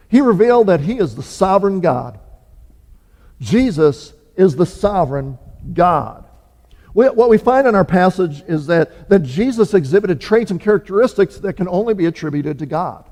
he 0.10 0.22
revealed 0.22 0.66
that 0.66 0.80
he 0.80 0.98
is 0.98 1.14
the 1.14 1.22
sovereign 1.22 1.82
God. 1.82 2.20
Jesus 3.40 4.14
is 4.36 4.56
the 4.56 4.66
sovereign 4.66 5.38
God. 5.72 6.26
What 6.94 7.30
we 7.30 7.38
find 7.38 7.68
in 7.68 7.76
our 7.76 7.86
passage 7.86 8.44
is 8.48 8.66
that, 8.66 9.08
that 9.10 9.22
Jesus 9.22 9.76
exhibited 9.76 10.20
traits 10.20 10.50
and 10.50 10.60
characteristics 10.60 11.38
that 11.38 11.54
can 11.54 11.68
only 11.68 11.94
be 11.94 12.08
attributed 12.08 12.58
to 12.58 12.66
God. 12.66 13.08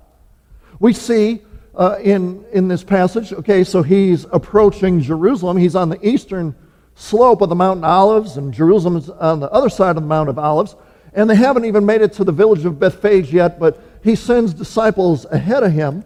We 0.80 0.92
see 0.92 1.44
uh, 1.76 2.00
in, 2.02 2.46
in 2.52 2.68
this 2.68 2.84
passage, 2.84 3.32
okay, 3.32 3.64
so 3.64 3.84
he's 3.84 4.26
approaching 4.32 5.02
Jerusalem. 5.02 5.56
He's 5.58 5.76
on 5.76 5.90
the 5.90 6.04
eastern 6.04 6.56
slope 7.00 7.42
of 7.42 7.50
the 7.50 7.56
Mountain 7.56 7.86
Olives, 7.86 8.38
and 8.38 8.54
Jerusalem 8.54 8.98
is 8.98 9.10
on 9.10 9.40
the 9.40 9.50
other 9.52 9.70
side 9.70 9.92
of 9.92 10.04
the 10.04 10.08
Mount 10.08 10.30
of 10.30 10.38
Olives. 10.38 10.76
And 11.14 11.30
they 11.30 11.36
haven't 11.36 11.66
even 11.66 11.86
made 11.86 12.02
it 12.02 12.14
to 12.14 12.24
the 12.24 12.32
village 12.32 12.66
of 12.66 12.78
Bethphage 12.78 13.34
yet, 13.34 13.60
but 13.60 13.82
he 14.04 14.16
sends 14.16 14.54
disciples 14.54 15.26
ahead 15.32 15.64
of 15.64 15.72
him 15.72 16.04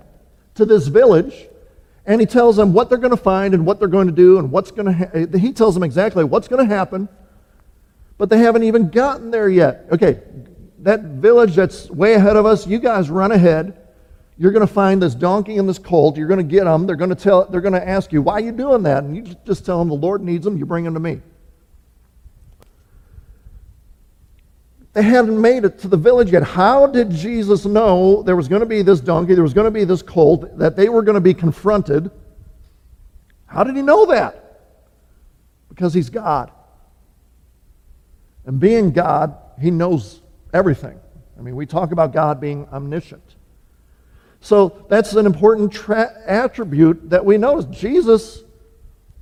to 0.56 0.66
this 0.66 0.88
village 0.88 1.48
and 2.06 2.20
he 2.20 2.28
tells 2.28 2.56
them 2.56 2.74
what 2.74 2.90
they're 2.90 2.98
going 2.98 3.12
to 3.12 3.18
find 3.18 3.54
and 3.54 3.66
what 3.66 3.80
they're 3.80 3.88
going 3.88 4.08
to 4.08 4.14
do 4.14 4.38
and 4.38 4.52
what's 4.52 4.72
going 4.72 4.86
to 4.86 4.94
ha- 4.94 5.38
he 5.38 5.52
tells 5.52 5.74
them 5.74 5.84
exactly 5.84 6.24
what's 6.24 6.48
going 6.48 6.68
to 6.68 6.74
happen 6.74 7.08
but 8.18 8.30
they 8.30 8.38
haven't 8.38 8.64
even 8.64 8.90
gotten 8.90 9.32
there 9.32 9.50
yet 9.50 9.86
okay 9.92 10.20
that 10.80 11.02
village 11.02 11.56
that's 11.56 11.90
way 11.90 12.14
ahead 12.14 12.36
of 12.36 12.46
us 12.46 12.68
you 12.68 12.78
guys 12.78 13.10
run 13.10 13.32
ahead 13.32 13.83
you're 14.38 14.52
going 14.52 14.66
to 14.66 14.74
find 14.74 15.02
this 15.02 15.16
donkey 15.16 15.58
and 15.58 15.68
this 15.68 15.80
colt 15.80 16.18
you're 16.18 16.28
going 16.28 16.38
to 16.38 16.44
get 16.44 16.66
them 16.66 16.86
they're 16.86 16.96
going 16.96 17.10
to 17.10 17.16
tell 17.16 17.46
they're 17.46 17.62
going 17.62 17.74
to 17.74 17.88
ask 17.88 18.12
you 18.12 18.22
why 18.22 18.34
are 18.34 18.42
you 18.42 18.52
doing 18.52 18.84
that 18.84 19.04
and 19.04 19.16
you 19.16 19.36
just 19.46 19.66
tell 19.66 19.80
them 19.80 19.90
the 19.90 19.96
lord 19.96 20.22
needs 20.22 20.44
them 20.44 20.58
you 20.58 20.66
bring 20.66 20.84
them 20.84 20.94
to 20.94 21.00
me 21.00 21.22
They 24.94 25.02
hadn't 25.02 25.42
made 25.42 25.66
it 25.66 25.80
to 25.80 25.88
the 25.88 25.98
village 25.98 26.32
yet. 26.32 26.44
How 26.44 26.86
did 26.86 27.10
Jesus 27.10 27.66
know 27.66 28.22
there 28.22 28.36
was 28.36 28.48
going 28.48 28.60
to 28.60 28.68
be 28.68 28.84
this 28.84 29.00
donkey, 29.00 29.34
there 29.34 29.44
was 29.44 29.54
going 29.54 29.66
to 29.66 29.72
be 29.72 29.86
this 29.86 30.04
colt, 30.04 30.58
that 30.60 30.76
they 30.76 30.88
were 30.88 31.02
going 31.02 31.16
to 31.16 31.22
be 31.22 31.34
confronted? 31.34 32.12
How 33.48 33.64
did 33.64 33.76
he 33.76 33.82
know 33.82 34.06
that? 34.06 34.62
Because 35.68 35.96
he's 35.96 36.12
God. 36.12 36.52
And 38.46 38.60
being 38.60 38.92
God, 38.92 39.36
he 39.60 39.72
knows 39.72 40.22
everything. 40.54 41.00
I 41.40 41.42
mean, 41.42 41.56
we 41.56 41.66
talk 41.66 41.92
about 41.92 42.14
God 42.14 42.40
being 42.40 42.68
omniscient. 42.72 43.33
So 44.44 44.86
that's 44.90 45.14
an 45.14 45.26
important 45.26 45.72
tra- 45.72 46.14
attribute 46.26 47.10
that 47.12 47.24
we 47.24 47.38
notice. 47.38 47.64
Jesus 47.66 48.44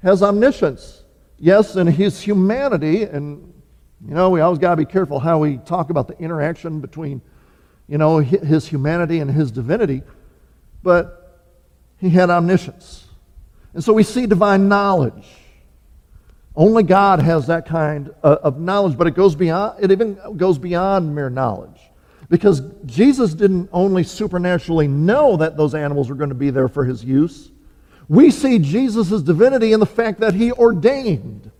has 0.01 0.23
omniscience. 0.23 1.03
Yes, 1.37 1.75
in 1.75 1.85
his 1.85 2.19
humanity, 2.19 3.03
and 3.03 3.53
you 4.03 4.15
know, 4.15 4.31
we 4.31 4.41
always 4.41 4.57
got 4.57 4.71
to 4.71 4.77
be 4.77 4.85
careful 4.85 5.19
how 5.19 5.37
we 5.37 5.57
talk 5.57 5.91
about 5.91 6.07
the 6.07 6.17
interaction 6.17 6.79
between, 6.79 7.21
you 7.87 7.99
know, 7.99 8.17
his 8.17 8.67
humanity 8.67 9.19
and 9.19 9.29
his 9.29 9.51
divinity. 9.51 10.01
But 10.81 11.39
he 11.99 12.09
had 12.09 12.31
omniscience. 12.31 13.05
And 13.75 13.83
so 13.83 13.93
we 13.93 14.01
see 14.01 14.25
divine 14.25 14.67
knowledge. 14.67 15.27
Only 16.55 16.81
God 16.81 17.21
has 17.21 17.45
that 17.45 17.67
kind 17.67 18.09
of 18.23 18.59
knowledge, 18.59 18.97
but 18.97 19.05
it 19.05 19.13
goes 19.13 19.35
beyond, 19.35 19.83
it 19.83 19.91
even 19.91 20.17
goes 20.35 20.57
beyond 20.57 21.13
mere 21.13 21.29
knowledge. 21.29 21.79
Because 22.31 22.61
Jesus 22.85 23.33
didn't 23.33 23.69
only 23.73 24.05
supernaturally 24.05 24.87
know 24.87 25.35
that 25.35 25.57
those 25.57 25.75
animals 25.75 26.07
were 26.07 26.15
going 26.15 26.29
to 26.29 26.35
be 26.35 26.49
there 26.49 26.69
for 26.69 26.85
his 26.85 27.03
use. 27.03 27.51
We 28.07 28.31
see 28.31 28.57
Jesus' 28.57 29.21
divinity 29.21 29.73
in 29.73 29.81
the 29.81 29.85
fact 29.85 30.21
that 30.21 30.33
he 30.33 30.53
ordained 30.53 31.51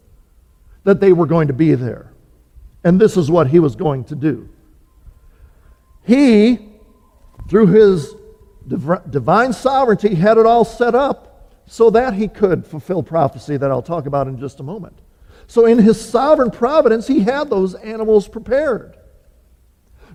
that 0.86 1.02
they 1.02 1.12
were 1.12 1.26
going 1.26 1.50
to 1.50 1.54
be 1.54 1.76
there. 1.76 2.14
And 2.86 3.02
this 3.02 3.18
is 3.18 3.30
what 3.30 3.48
he 3.48 3.60
was 3.60 3.76
going 3.76 4.06
to 4.06 4.16
do. 4.16 4.48
He, 6.04 6.70
through 7.50 7.68
his 7.68 8.16
divine 9.10 9.52
sovereignty, 9.52 10.16
had 10.16 10.38
it 10.38 10.46
all 10.46 10.64
set 10.64 10.96
up 10.96 11.52
so 11.66 11.90
that 11.90 12.14
he 12.14 12.30
could 12.30 12.66
fulfill 12.66 13.04
prophecy 13.04 13.58
that 13.58 13.70
I'll 13.70 13.82
talk 13.82 14.06
about 14.06 14.28
in 14.28 14.40
just 14.40 14.62
a 14.62 14.64
moment. 14.64 14.98
So, 15.48 15.66
in 15.66 15.80
his 15.80 16.00
sovereign 16.00 16.50
providence, 16.50 17.08
he 17.08 17.20
had 17.20 17.50
those 17.50 17.76
animals 17.76 18.30
prepared. 18.30 18.96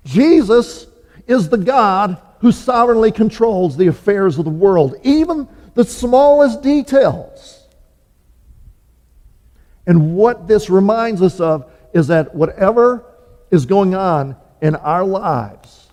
Jesus 0.06 0.86
is 1.26 1.48
the 1.48 1.58
God 1.58 2.16
who 2.40 2.52
sovereignly 2.52 3.10
controls 3.10 3.76
the 3.76 3.88
affairs 3.88 4.38
of 4.38 4.44
the 4.44 4.50
world, 4.50 4.94
even 5.02 5.48
the 5.74 5.84
smallest 5.84 6.62
details. 6.62 7.66
And 9.84 10.14
what 10.14 10.46
this 10.46 10.70
reminds 10.70 11.22
us 11.22 11.40
of 11.40 11.70
is 11.92 12.06
that 12.06 12.34
whatever 12.34 13.04
is 13.50 13.66
going 13.66 13.94
on 13.94 14.36
in 14.62 14.76
our 14.76 15.04
lives, 15.04 15.88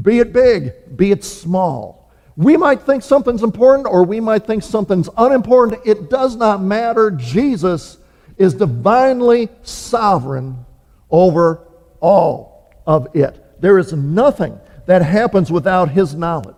be 0.00 0.20
it 0.20 0.32
big, 0.32 0.96
be 0.96 1.10
it 1.10 1.24
small, 1.24 2.12
we 2.36 2.56
might 2.56 2.82
think 2.82 3.02
something's 3.02 3.42
important 3.42 3.88
or 3.88 4.04
we 4.04 4.20
might 4.20 4.46
think 4.46 4.62
something's 4.62 5.08
unimportant. 5.16 5.82
It 5.84 6.08
does 6.08 6.36
not 6.36 6.62
matter. 6.62 7.10
Jesus 7.10 7.98
is 8.38 8.54
divinely 8.54 9.48
sovereign 9.62 10.64
over 11.10 11.66
all 12.00 12.51
of 12.86 13.14
it. 13.14 13.60
There 13.60 13.78
is 13.78 13.92
nothing 13.92 14.58
that 14.86 15.02
happens 15.02 15.50
without 15.50 15.90
his 15.90 16.14
knowledge. 16.14 16.56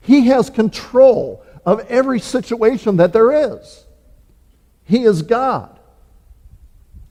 He 0.00 0.26
has 0.26 0.50
control 0.50 1.44
of 1.64 1.80
every 1.88 2.20
situation 2.20 2.96
that 2.96 3.12
there 3.12 3.54
is. 3.54 3.84
He 4.84 5.04
is 5.04 5.22
God. 5.22 5.78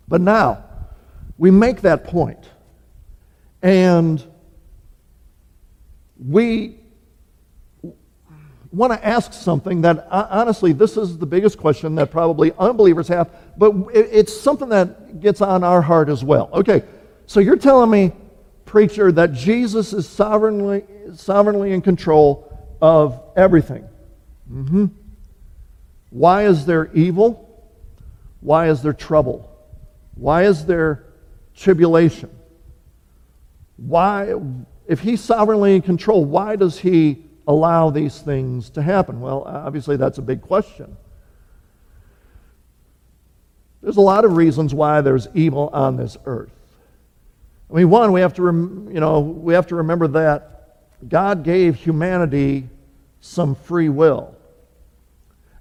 But 0.08 0.22
now, 0.22 0.66
we 1.38 1.52
make 1.52 1.82
that. 1.82 2.06
And 3.62 4.24
we 6.20 6.78
want 8.72 8.94
to 8.94 9.06
ask 9.06 9.34
something 9.34 9.82
that, 9.82 10.08
uh, 10.10 10.28
honestly, 10.30 10.74
this 10.74 10.98
is 10.98 11.18
the 11.18 11.26
biggest 11.26 11.58
question 11.58 11.96
that 11.96 12.12
probably 12.12 12.54
unbelievers 12.58 13.08
have, 13.08 13.30
but 13.58 13.74
it's 13.94 14.40
something 14.40 14.70
that 14.70 15.20
gets 15.20 15.42
on 15.42 15.64
our 15.64 15.82
heart 15.82 16.10
as 16.10 16.24
well. 16.24 16.50
Okay, 16.54 16.84
so 17.26 17.40
you're 17.40 17.58
telling 17.58 17.90
me, 17.90 18.12
preacher, 18.72 19.12
that 19.12 19.34
Jesus 19.34 19.94
is 19.94 20.08
sovereignly, 20.08 20.84
sovereignly 21.16 21.74
in 21.74 21.82
control 21.82 22.48
of 22.82 23.22
everything. 23.36 23.88
Mm-hmm. 24.52 24.86
Why 26.10 26.46
is 26.46 26.66
there 26.66 26.92
evil? 26.94 27.48
Why 28.40 28.70
is 28.70 28.82
there 28.82 28.94
trouble? 28.94 29.48
Why 30.16 30.44
is 30.44 30.66
there 30.66 31.06
tribulation. 31.56 32.30
Why, 33.78 34.34
if 34.88 35.00
he's 35.00 35.22
sovereignly 35.22 35.76
in 35.76 35.82
control, 35.82 36.26
why 36.26 36.56
does 36.56 36.80
he 36.80 37.24
allow 37.48 37.90
these 37.90 38.20
things 38.20 38.70
to 38.72 38.82
happen? 38.82 39.22
Well, 39.22 39.44
obviously, 39.44 39.98
that's 39.98 40.18
a 40.18 40.22
big 40.22 40.42
question. 40.42 40.98
There's 43.82 43.98
a 43.98 44.02
lot 44.02 44.26
of 44.26 44.38
reasons 44.38 44.74
why 44.74 45.02
there's 45.02 45.28
evil 45.34 45.70
on 45.74 45.98
this 45.98 46.18
earth. 46.26 46.52
I 47.72 47.76
mean, 47.76 47.90
one, 47.90 48.12
we 48.12 48.22
have 48.22 48.34
to, 48.34 48.42
rem- 48.42 48.90
you 48.92 49.00
know, 49.00 49.22
we 49.22 49.54
have 49.54 49.68
to 49.68 49.76
remember 49.76 50.08
that 50.10 51.08
God 51.08 51.44
gave 51.44 51.76
humanity 51.76 52.70
some 53.22 53.56
free 53.56 53.90
will. 53.90 54.36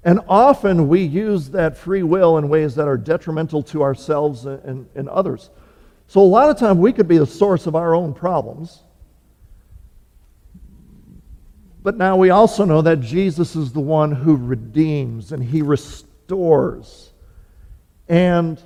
And 0.02 0.20
often 0.28 0.88
we 0.88 1.02
use 1.02 1.50
that 1.50 1.76
free 1.76 2.02
will 2.02 2.38
in 2.38 2.48
ways 2.48 2.74
that 2.76 2.88
are 2.88 2.96
detrimental 2.96 3.62
to 3.64 3.82
ourselves 3.82 4.46
and, 4.46 4.88
and 4.94 5.08
others. 5.08 5.50
So 6.08 6.20
a 6.20 6.22
lot 6.22 6.50
of 6.50 6.58
times 6.58 6.78
we 6.78 6.92
could 6.92 7.06
be 7.06 7.18
the 7.18 7.26
source 7.26 7.66
of 7.66 7.76
our 7.76 7.94
own 7.94 8.14
problems. 8.14 8.82
But 11.82 11.96
now 11.96 12.16
we 12.16 12.30
also 12.30 12.64
know 12.64 12.82
that 12.82 13.00
Jesus 13.00 13.54
is 13.54 13.72
the 13.72 13.80
one 13.80 14.12
who 14.12 14.36
redeems 14.36 15.32
and 15.32 15.42
he 15.42 15.62
restores. 15.62 17.12
And 18.08 18.60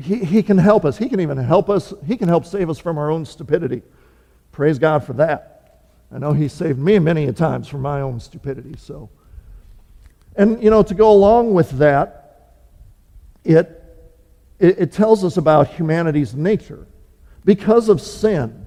he, 0.00 0.24
he 0.24 0.42
can 0.42 0.58
help 0.58 0.84
us. 0.84 0.98
He 0.98 1.08
can 1.08 1.20
even 1.20 1.38
help 1.38 1.70
us. 1.70 1.94
He 2.06 2.16
can 2.16 2.28
help 2.28 2.44
save 2.44 2.68
us 2.70 2.78
from 2.78 2.98
our 2.98 3.10
own 3.10 3.24
stupidity. 3.24 3.82
Praise 4.52 4.78
God 4.78 5.04
for 5.04 5.12
that. 5.14 5.86
I 6.12 6.18
know 6.18 6.32
he 6.32 6.48
saved 6.48 6.78
me 6.78 6.98
many 6.98 7.26
a 7.26 7.32
times 7.32 7.68
from 7.68 7.82
my 7.82 8.00
own 8.00 8.18
stupidity. 8.18 8.74
So, 8.78 9.10
and 10.36 10.62
you 10.62 10.70
know, 10.70 10.82
to 10.82 10.94
go 10.94 11.12
along 11.12 11.54
with 11.54 11.70
that, 11.78 12.56
it 13.44 13.80
it, 14.60 14.78
it 14.78 14.92
tells 14.92 15.24
us 15.24 15.36
about 15.36 15.68
humanity's 15.68 16.34
nature. 16.34 16.86
Because 17.44 17.88
of 17.88 18.00
sin, 18.00 18.66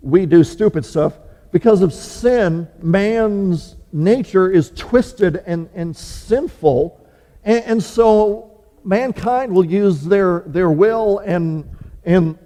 we 0.00 0.26
do 0.26 0.42
stupid 0.42 0.84
stuff. 0.84 1.18
Because 1.52 1.82
of 1.82 1.92
sin, 1.92 2.66
man's 2.80 3.76
nature 3.92 4.50
is 4.50 4.72
twisted 4.74 5.42
and, 5.46 5.68
and 5.74 5.94
sinful. 5.94 7.06
And, 7.44 7.64
and 7.64 7.82
so 7.82 8.49
mankind 8.84 9.52
will 9.52 9.64
use 9.64 10.02
their, 10.02 10.44
their 10.46 10.70
will 10.70 11.18
and, 11.18 11.68
and 12.04 12.38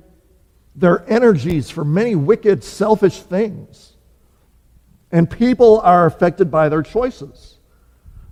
their 0.75 1.09
energies 1.11 1.71
for 1.71 1.85
many 1.85 2.15
wicked, 2.15 2.65
selfish 2.65 3.21
things. 3.21 3.93
And 5.13 5.31
people 5.31 5.81
are 5.81 6.07
affected 6.07 6.51
by 6.51 6.69
their 6.69 6.83
choices. 6.83 7.59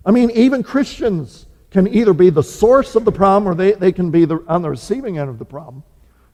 I 0.04 0.11
mean, 0.11 0.30
even 0.30 0.62
Christians 0.62 1.47
can 1.71 1.87
either 1.88 2.12
be 2.12 2.30
the 2.30 2.42
source 2.42 2.97
of 2.97 3.04
the 3.04 3.12
problem 3.12 3.50
or 3.50 3.54
they, 3.54 3.73
they 3.73 3.92
can 3.92 4.11
be 4.11 4.25
the, 4.25 4.44
on 4.49 4.62
the 4.62 4.71
receiving 4.71 5.18
end 5.18 5.30
of 5.30 5.38
the 5.38 5.44
problem. 5.44 5.85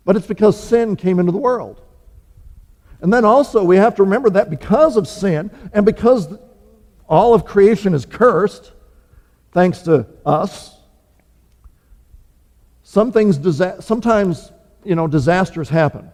But 0.04 0.16
it's 0.16 0.26
because 0.26 0.58
sin 0.58 0.96
came 0.96 1.18
into 1.18 1.32
the 1.32 1.38
world. 1.38 1.82
And 3.00 3.12
then 3.12 3.25
also, 3.25 3.62
we 3.62 3.76
have 3.76 3.94
to 3.96 4.02
remember 4.02 4.30
that 4.30 4.50
because 4.50 4.96
of 4.96 5.06
sin 5.06 5.50
and 5.72 5.87
because 5.87 6.34
all 7.08 7.34
of 7.34 7.44
creation 7.44 7.94
is 7.94 8.04
cursed, 8.04 8.72
thanks 9.52 9.80
to 9.82 10.06
us, 10.26 10.77
some 12.88 13.12
things, 13.12 13.38
sometimes, 13.85 14.50
you 14.83 14.95
know, 14.95 15.07
disasters 15.07 15.68
happen. 15.68 16.11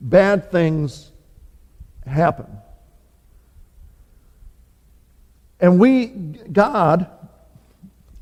Bad 0.00 0.50
things 0.50 1.12
happen. 2.06 2.46
And 5.60 5.78
we, 5.78 6.06
God, 6.06 7.10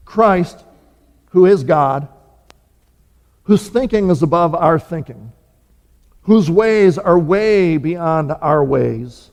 Christ, 0.05 0.65
who 1.27 1.47
is 1.47 1.63
God, 1.63 2.09
whose 3.45 3.69
thinking 3.69 4.11
is 4.11 4.21
above 4.21 4.57
our 4.57 4.81
thinking, 4.81 5.31
whose 6.23 6.51
ways 6.51 6.99
are 6.99 7.17
way 7.21 7.77
beyond 7.77 8.33
our 8.33 8.65
ways, 8.65 9.31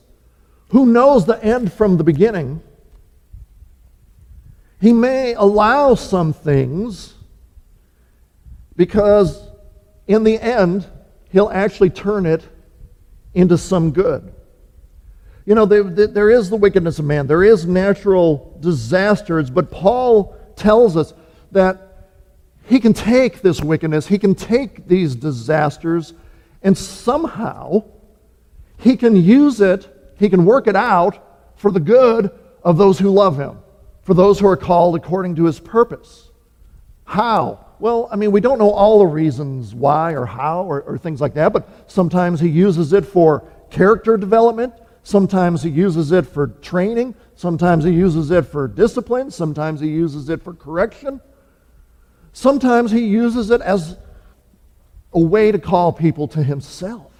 who 0.68 0.86
knows 0.86 1.26
the 1.26 1.42
end 1.44 1.72
from 1.72 1.96
the 1.96 2.04
beginning, 2.04 2.62
he 4.80 4.92
may 4.92 5.34
allow 5.34 5.96
some 5.96 6.32
things 6.32 7.14
because 8.76 9.48
in 10.06 10.24
the 10.24 10.38
end, 10.38 10.86
he'll 11.30 11.50
actually 11.50 11.90
turn 11.90 12.26
it 12.26 12.42
into 13.34 13.56
some 13.56 13.92
good. 13.92 14.32
You 15.44 15.54
know, 15.54 15.66
there, 15.66 15.82
there 15.82 16.30
is 16.30 16.50
the 16.50 16.56
wickedness 16.56 16.98
of 16.98 17.04
man, 17.04 17.26
there 17.26 17.42
is 17.42 17.66
natural 17.66 18.56
disasters, 18.60 19.50
but 19.50 19.70
Paul 19.70 20.36
tells 20.56 20.96
us 20.96 21.14
that 21.50 22.10
he 22.66 22.78
can 22.78 22.92
take 22.92 23.42
this 23.42 23.60
wickedness, 23.60 24.06
he 24.06 24.18
can 24.18 24.34
take 24.34 24.86
these 24.86 25.16
disasters, 25.16 26.14
and 26.62 26.78
somehow 26.78 27.84
he 28.78 28.96
can 28.96 29.16
use 29.16 29.60
it, 29.60 30.14
he 30.18 30.28
can 30.28 30.44
work 30.44 30.68
it 30.68 30.76
out 30.76 31.18
for 31.56 31.70
the 31.70 31.80
good 31.80 32.30
of 32.62 32.76
those 32.78 32.98
who 32.98 33.10
love 33.10 33.36
him, 33.36 33.58
for 34.02 34.14
those 34.14 34.38
who 34.38 34.46
are 34.46 34.56
called 34.56 34.94
according 34.94 35.34
to 35.36 35.44
his 35.44 35.58
purpose. 35.58 36.30
How? 37.04 37.66
Well, 37.82 38.08
I 38.12 38.14
mean, 38.14 38.30
we 38.30 38.40
don't 38.40 38.60
know 38.60 38.70
all 38.70 39.00
the 39.00 39.06
reasons 39.06 39.74
why 39.74 40.12
or 40.12 40.24
how 40.24 40.62
or, 40.62 40.82
or 40.82 40.96
things 40.96 41.20
like 41.20 41.34
that, 41.34 41.52
but 41.52 41.68
sometimes 41.90 42.38
he 42.38 42.48
uses 42.48 42.92
it 42.92 43.04
for 43.04 43.42
character 43.72 44.16
development. 44.16 44.72
Sometimes 45.02 45.64
he 45.64 45.70
uses 45.70 46.12
it 46.12 46.24
for 46.24 46.46
training. 46.46 47.16
Sometimes 47.34 47.82
he 47.82 47.90
uses 47.90 48.30
it 48.30 48.42
for 48.42 48.68
discipline. 48.68 49.32
Sometimes 49.32 49.80
he 49.80 49.88
uses 49.88 50.28
it 50.28 50.44
for 50.44 50.54
correction. 50.54 51.20
Sometimes 52.32 52.92
he 52.92 53.00
uses 53.00 53.50
it 53.50 53.60
as 53.60 53.96
a 55.12 55.18
way 55.18 55.50
to 55.50 55.58
call 55.58 55.92
people 55.92 56.28
to 56.28 56.40
himself. 56.40 57.10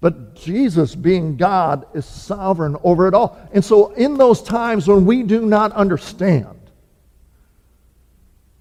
But 0.00 0.36
Jesus, 0.36 0.94
being 0.94 1.36
God, 1.36 1.84
is 1.94 2.06
sovereign 2.06 2.76
over 2.84 3.08
it 3.08 3.14
all. 3.14 3.40
And 3.52 3.64
so, 3.64 3.92
in 3.94 4.18
those 4.18 4.40
times 4.40 4.86
when 4.86 5.04
we 5.04 5.24
do 5.24 5.44
not 5.44 5.72
understand, 5.72 6.59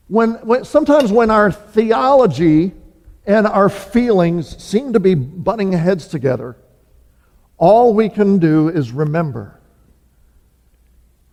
when, 0.09 0.31
when 0.45 0.65
sometimes 0.65 1.11
when 1.11 1.29
our 1.29 1.51
theology 1.51 2.73
and 3.25 3.45
our 3.45 3.69
feelings 3.69 4.61
seem 4.61 4.93
to 4.93 4.99
be 4.99 5.13
butting 5.13 5.71
heads 5.71 6.07
together, 6.07 6.57
all 7.57 7.93
we 7.93 8.09
can 8.09 8.39
do 8.39 8.69
is 8.69 8.91
remember 8.91 9.59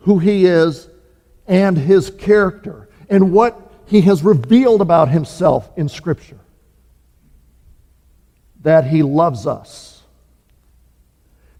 who 0.00 0.18
He 0.18 0.44
is 0.44 0.90
and 1.46 1.76
His 1.78 2.10
character 2.10 2.90
and 3.08 3.32
what 3.32 3.72
He 3.86 4.02
has 4.02 4.22
revealed 4.22 4.82
about 4.82 5.08
Himself 5.08 5.70
in 5.76 5.88
Scripture. 5.88 6.40
That 8.60 8.86
He 8.86 9.02
loves 9.02 9.46
us, 9.46 9.95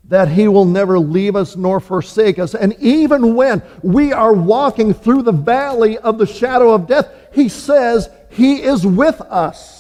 that 0.08 0.28
He 0.28 0.48
will 0.48 0.64
never 0.64 0.98
leave 0.98 1.36
us 1.36 1.56
nor 1.56 1.80
forsake 1.80 2.38
us. 2.38 2.54
And 2.54 2.74
even 2.78 3.34
when 3.34 3.62
we 3.82 4.12
are 4.12 4.32
walking 4.32 4.94
through 4.94 5.22
the 5.22 5.32
valley 5.32 5.98
of 5.98 6.18
the 6.18 6.26
shadow 6.26 6.72
of 6.72 6.86
death, 6.86 7.08
He 7.32 7.48
says 7.48 8.08
He 8.30 8.62
is 8.62 8.86
with 8.86 9.20
us. 9.20 9.76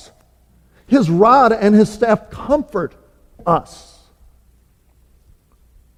His 0.86 1.10
rod 1.10 1.52
and 1.52 1.74
his 1.74 1.92
staff 1.92 2.30
comfort 2.30 2.94
us. 3.44 3.98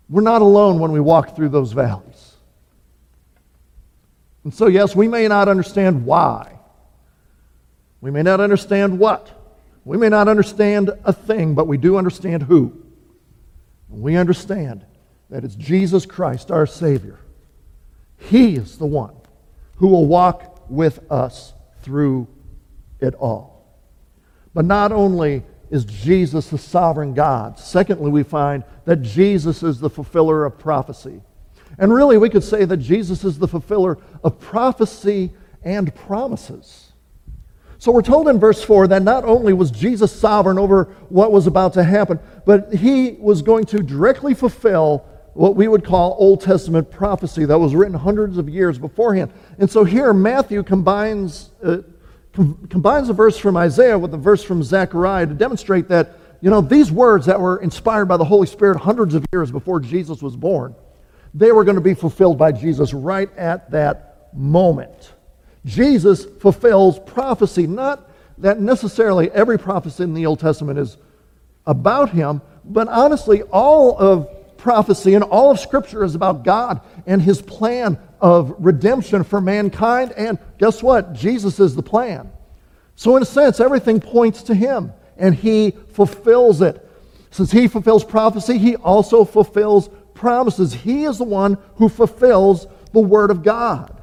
We're 0.08 0.22
not 0.22 0.40
alone 0.40 0.78
when 0.78 0.92
we 0.92 1.00
walk 1.00 1.36
through 1.36 1.50
those 1.50 1.72
valleys. 1.72 2.36
And 4.44 4.54
so, 4.54 4.66
yes, 4.66 4.96
we 4.96 5.08
may 5.08 5.28
not 5.28 5.48
understand 5.48 6.06
why. 6.06 6.58
We 8.00 8.10
may 8.10 8.22
not 8.22 8.40
understand 8.40 8.98
what. 8.98 9.30
We 9.84 9.98
may 9.98 10.08
not 10.08 10.28
understand 10.28 10.90
a 11.04 11.12
thing, 11.12 11.54
but 11.54 11.66
we 11.66 11.76
do 11.76 11.98
understand 11.98 12.44
who. 12.44 12.72
We 13.88 14.16
understand 14.16 14.84
that 15.30 15.44
it's 15.44 15.54
Jesus 15.54 16.06
Christ, 16.06 16.50
our 16.50 16.66
Savior. 16.66 17.18
He 18.18 18.56
is 18.56 18.78
the 18.78 18.86
one 18.86 19.14
who 19.76 19.88
will 19.88 20.06
walk 20.06 20.64
with 20.68 21.00
us 21.10 21.54
through 21.82 22.28
it 23.00 23.14
all. 23.14 23.78
But 24.54 24.64
not 24.64 24.92
only 24.92 25.44
is 25.70 25.84
Jesus 25.84 26.48
the 26.48 26.58
sovereign 26.58 27.14
God, 27.14 27.58
secondly, 27.58 28.10
we 28.10 28.22
find 28.22 28.64
that 28.86 29.02
Jesus 29.02 29.62
is 29.62 29.78
the 29.78 29.90
fulfiller 29.90 30.44
of 30.44 30.58
prophecy. 30.58 31.20
And 31.78 31.92
really, 31.92 32.18
we 32.18 32.30
could 32.30 32.42
say 32.42 32.64
that 32.64 32.78
Jesus 32.78 33.24
is 33.24 33.38
the 33.38 33.48
fulfiller 33.48 33.98
of 34.24 34.40
prophecy 34.40 35.32
and 35.62 35.94
promises. 35.94 36.87
So 37.78 37.92
we're 37.92 38.02
told 38.02 38.28
in 38.28 38.40
verse 38.40 38.62
4 38.62 38.88
that 38.88 39.02
not 39.02 39.24
only 39.24 39.52
was 39.52 39.70
Jesus 39.70 40.12
sovereign 40.12 40.58
over 40.58 40.84
what 41.08 41.30
was 41.30 41.46
about 41.46 41.74
to 41.74 41.84
happen, 41.84 42.18
but 42.44 42.74
he 42.74 43.12
was 43.12 43.40
going 43.40 43.66
to 43.66 43.82
directly 43.82 44.34
fulfill 44.34 45.04
what 45.34 45.54
we 45.54 45.68
would 45.68 45.84
call 45.84 46.16
Old 46.18 46.40
Testament 46.40 46.90
prophecy 46.90 47.44
that 47.44 47.58
was 47.58 47.74
written 47.76 47.94
hundreds 47.94 48.36
of 48.36 48.48
years 48.48 48.78
beforehand. 48.78 49.32
And 49.58 49.70
so 49.70 49.84
here, 49.84 50.12
Matthew 50.12 50.62
combines. 50.62 51.50
Uh, 51.62 51.78
combines 52.68 53.08
a 53.08 53.12
verse 53.12 53.36
from 53.36 53.56
Isaiah 53.56 53.98
with 53.98 54.14
a 54.14 54.16
verse 54.16 54.44
from 54.44 54.62
Zechariah 54.62 55.26
to 55.26 55.34
demonstrate 55.34 55.88
that, 55.88 56.18
you 56.40 56.50
know, 56.50 56.60
these 56.60 56.92
words 56.92 57.26
that 57.26 57.40
were 57.40 57.58
inspired 57.58 58.06
by 58.06 58.16
the 58.16 58.24
Holy 58.24 58.46
Spirit 58.46 58.78
hundreds 58.78 59.14
of 59.14 59.24
years 59.32 59.50
before 59.50 59.80
Jesus 59.80 60.22
was 60.22 60.36
born, 60.36 60.74
they 61.34 61.50
were 61.52 61.64
going 61.64 61.74
to 61.74 61.80
be 61.80 61.94
fulfilled 61.94 62.38
by 62.38 62.52
Jesus 62.52 62.94
right 62.94 63.34
at 63.36 63.70
that 63.72 64.28
moment. 64.34 65.14
Jesus 65.64 66.24
fulfills 66.24 66.98
prophecy, 67.00 67.66
not 67.66 68.08
that 68.38 68.60
necessarily 68.60 69.30
every 69.32 69.58
prophecy 69.58 70.04
in 70.04 70.14
the 70.14 70.26
Old 70.26 70.40
Testament 70.40 70.78
is 70.78 70.96
about 71.66 72.10
him, 72.10 72.40
but 72.64 72.88
honestly, 72.88 73.42
all 73.42 73.98
of 73.98 74.28
prophecy 74.56 75.14
and 75.14 75.24
all 75.24 75.50
of 75.50 75.60
Scripture 75.60 76.04
is 76.04 76.14
about 76.14 76.44
God 76.44 76.80
and 77.06 77.22
his 77.22 77.40
plan 77.40 77.98
of 78.20 78.54
redemption 78.58 79.24
for 79.24 79.40
mankind. 79.40 80.12
And 80.16 80.38
guess 80.58 80.82
what? 80.82 81.12
Jesus 81.12 81.60
is 81.60 81.74
the 81.74 81.82
plan. 81.82 82.30
So, 82.96 83.16
in 83.16 83.22
a 83.22 83.26
sense, 83.26 83.60
everything 83.60 84.00
points 84.00 84.42
to 84.44 84.54
him 84.54 84.92
and 85.16 85.34
he 85.34 85.72
fulfills 85.92 86.60
it. 86.62 86.84
Since 87.30 87.52
he 87.52 87.68
fulfills 87.68 88.04
prophecy, 88.04 88.58
he 88.58 88.76
also 88.76 89.24
fulfills 89.24 89.88
promises. 90.14 90.72
He 90.72 91.04
is 91.04 91.18
the 91.18 91.24
one 91.24 91.58
who 91.76 91.88
fulfills 91.88 92.66
the 92.92 93.00
Word 93.00 93.30
of 93.30 93.42
God. 93.42 93.97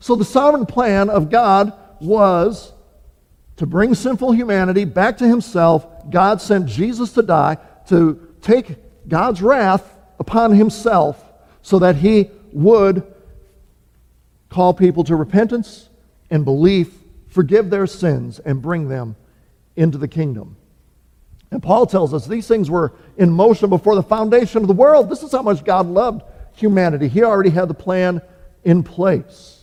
So 0.00 0.16
the 0.16 0.24
sovereign 0.24 0.66
plan 0.66 1.10
of 1.10 1.30
God 1.30 1.72
was 2.00 2.72
to 3.56 3.66
bring 3.66 3.94
sinful 3.94 4.32
humanity 4.32 4.86
back 4.86 5.18
to 5.18 5.28
himself. 5.28 5.86
God 6.10 6.40
sent 6.40 6.66
Jesus 6.66 7.12
to 7.12 7.22
die 7.22 7.58
to 7.88 8.28
take 8.40 8.76
God's 9.06 9.42
wrath 9.42 9.84
upon 10.18 10.52
himself 10.52 11.22
so 11.62 11.78
that 11.80 11.96
he 11.96 12.30
would 12.52 13.06
call 14.48 14.72
people 14.72 15.04
to 15.04 15.14
repentance 15.14 15.88
and 16.30 16.44
belief, 16.44 16.92
forgive 17.28 17.68
their 17.68 17.86
sins, 17.86 18.38
and 18.38 18.62
bring 18.62 18.88
them 18.88 19.16
into 19.76 19.98
the 19.98 20.08
kingdom. 20.08 20.56
And 21.50 21.62
Paul 21.62 21.86
tells 21.86 22.14
us 22.14 22.26
these 22.26 22.48
things 22.48 22.70
were 22.70 22.92
in 23.16 23.30
motion 23.30 23.68
before 23.68 23.96
the 23.96 24.02
foundation 24.02 24.62
of 24.62 24.68
the 24.68 24.74
world. 24.74 25.10
This 25.10 25.22
is 25.22 25.32
how 25.32 25.42
much 25.42 25.64
God 25.64 25.86
loved 25.86 26.22
humanity. 26.54 27.08
He 27.08 27.22
already 27.22 27.50
had 27.50 27.68
the 27.68 27.74
plan 27.74 28.22
in 28.64 28.82
place. 28.82 29.59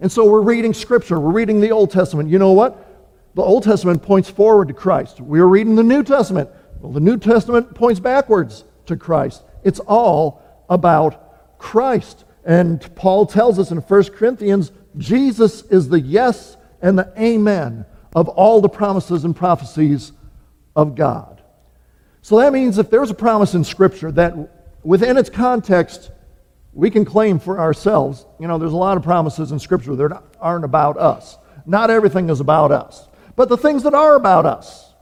And 0.00 0.10
so 0.10 0.24
we're 0.24 0.42
reading 0.42 0.74
Scripture, 0.74 1.18
we're 1.18 1.32
reading 1.32 1.60
the 1.60 1.70
Old 1.70 1.90
Testament. 1.90 2.28
You 2.28 2.38
know 2.38 2.52
what? 2.52 2.82
The 3.34 3.42
Old 3.42 3.64
Testament 3.64 4.02
points 4.02 4.30
forward 4.30 4.68
to 4.68 4.74
Christ. 4.74 5.20
We're 5.20 5.46
reading 5.46 5.74
the 5.74 5.82
New 5.82 6.02
Testament. 6.02 6.50
Well, 6.80 6.92
the 6.92 7.00
New 7.00 7.18
Testament 7.18 7.74
points 7.74 8.00
backwards 8.00 8.64
to 8.86 8.96
Christ. 8.96 9.42
It's 9.64 9.80
all 9.80 10.42
about 10.68 11.58
Christ. 11.58 12.24
And 12.44 12.94
Paul 12.94 13.26
tells 13.26 13.58
us 13.58 13.70
in 13.70 13.78
1 13.78 14.04
Corinthians 14.12 14.72
Jesus 14.96 15.62
is 15.64 15.88
the 15.88 16.00
yes 16.00 16.56
and 16.80 16.98
the 16.98 17.12
amen 17.18 17.84
of 18.14 18.28
all 18.28 18.60
the 18.60 18.68
promises 18.68 19.24
and 19.24 19.36
prophecies 19.36 20.12
of 20.74 20.94
God. 20.94 21.42
So 22.22 22.38
that 22.38 22.52
means 22.52 22.78
if 22.78 22.90
there's 22.90 23.10
a 23.10 23.14
promise 23.14 23.54
in 23.54 23.64
Scripture 23.64 24.10
that 24.12 24.34
within 24.84 25.16
its 25.16 25.28
context 25.28 26.10
we 26.76 26.90
can 26.90 27.06
claim 27.06 27.38
for 27.38 27.58
ourselves, 27.58 28.26
you 28.38 28.46
know, 28.46 28.58
there's 28.58 28.74
a 28.74 28.76
lot 28.76 28.98
of 28.98 29.02
promises 29.02 29.50
in 29.50 29.58
Scripture 29.58 29.96
that 29.96 30.22
aren't 30.38 30.64
about 30.64 30.98
us. 30.98 31.38
Not 31.64 31.88
everything 31.88 32.28
is 32.28 32.38
about 32.40 32.70
us. 32.70 33.08
But 33.34 33.48
the 33.48 33.56
things 33.56 33.82
that 33.84 33.94
are 33.94 34.14
about 34.14 34.44
us, 34.44 34.92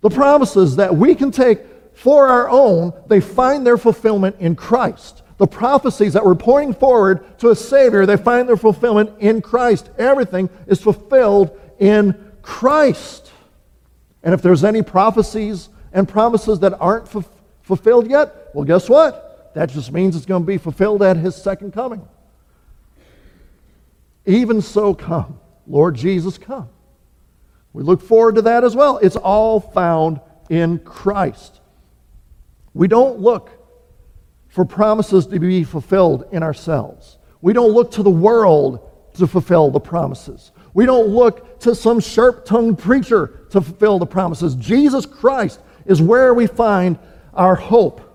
the 0.00 0.10
promises 0.10 0.76
that 0.76 0.94
we 0.94 1.16
can 1.16 1.32
take 1.32 1.58
for 1.92 2.28
our 2.28 2.48
own, 2.48 2.92
they 3.08 3.20
find 3.20 3.66
their 3.66 3.76
fulfillment 3.76 4.36
in 4.38 4.54
Christ. 4.54 5.24
The 5.38 5.48
prophecies 5.48 6.12
that 6.12 6.24
were 6.24 6.36
pointing 6.36 6.74
forward 6.74 7.36
to 7.40 7.50
a 7.50 7.56
Savior, 7.56 8.06
they 8.06 8.16
find 8.16 8.48
their 8.48 8.56
fulfillment 8.56 9.10
in 9.18 9.42
Christ. 9.42 9.90
Everything 9.98 10.50
is 10.68 10.80
fulfilled 10.80 11.58
in 11.80 12.14
Christ. 12.42 13.32
And 14.22 14.32
if 14.32 14.40
there's 14.40 14.62
any 14.62 14.82
prophecies 14.82 15.68
and 15.92 16.08
promises 16.08 16.60
that 16.60 16.80
aren't 16.80 17.12
f- 17.12 17.28
fulfilled 17.62 18.08
yet, 18.08 18.50
well, 18.54 18.64
guess 18.64 18.88
what? 18.88 19.27
That 19.58 19.70
just 19.70 19.90
means 19.90 20.14
it's 20.14 20.24
going 20.24 20.44
to 20.44 20.46
be 20.46 20.56
fulfilled 20.56 21.02
at 21.02 21.16
his 21.16 21.34
second 21.34 21.72
coming. 21.72 22.06
Even 24.24 24.62
so, 24.62 24.94
come. 24.94 25.40
Lord 25.66 25.96
Jesus, 25.96 26.38
come. 26.38 26.68
We 27.72 27.82
look 27.82 28.00
forward 28.00 28.36
to 28.36 28.42
that 28.42 28.62
as 28.62 28.76
well. 28.76 28.98
It's 28.98 29.16
all 29.16 29.58
found 29.58 30.20
in 30.48 30.78
Christ. 30.78 31.60
We 32.72 32.86
don't 32.86 33.18
look 33.18 33.50
for 34.46 34.64
promises 34.64 35.26
to 35.26 35.40
be 35.40 35.64
fulfilled 35.64 36.28
in 36.30 36.44
ourselves. 36.44 37.18
We 37.40 37.52
don't 37.52 37.72
look 37.72 37.90
to 37.92 38.04
the 38.04 38.10
world 38.10 38.88
to 39.14 39.26
fulfill 39.26 39.72
the 39.72 39.80
promises. 39.80 40.52
We 40.72 40.86
don't 40.86 41.08
look 41.08 41.58
to 41.62 41.74
some 41.74 41.98
sharp 41.98 42.44
tongued 42.44 42.78
preacher 42.78 43.48
to 43.50 43.60
fulfill 43.60 43.98
the 43.98 44.06
promises. 44.06 44.54
Jesus 44.54 45.04
Christ 45.04 45.58
is 45.84 46.00
where 46.00 46.32
we 46.32 46.46
find 46.46 46.96
our 47.34 47.56
hope 47.56 48.07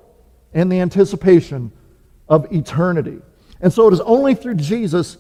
and 0.54 0.72
the 0.72 0.80
anticipation 0.80 1.72
of 2.30 2.52
eternity. 2.52 3.20
And 3.62 3.72
so 3.72 3.88
it 3.88 3.94
is 3.94 4.02
only 4.02 4.36
through 4.36 4.56
Jesus 4.56 5.18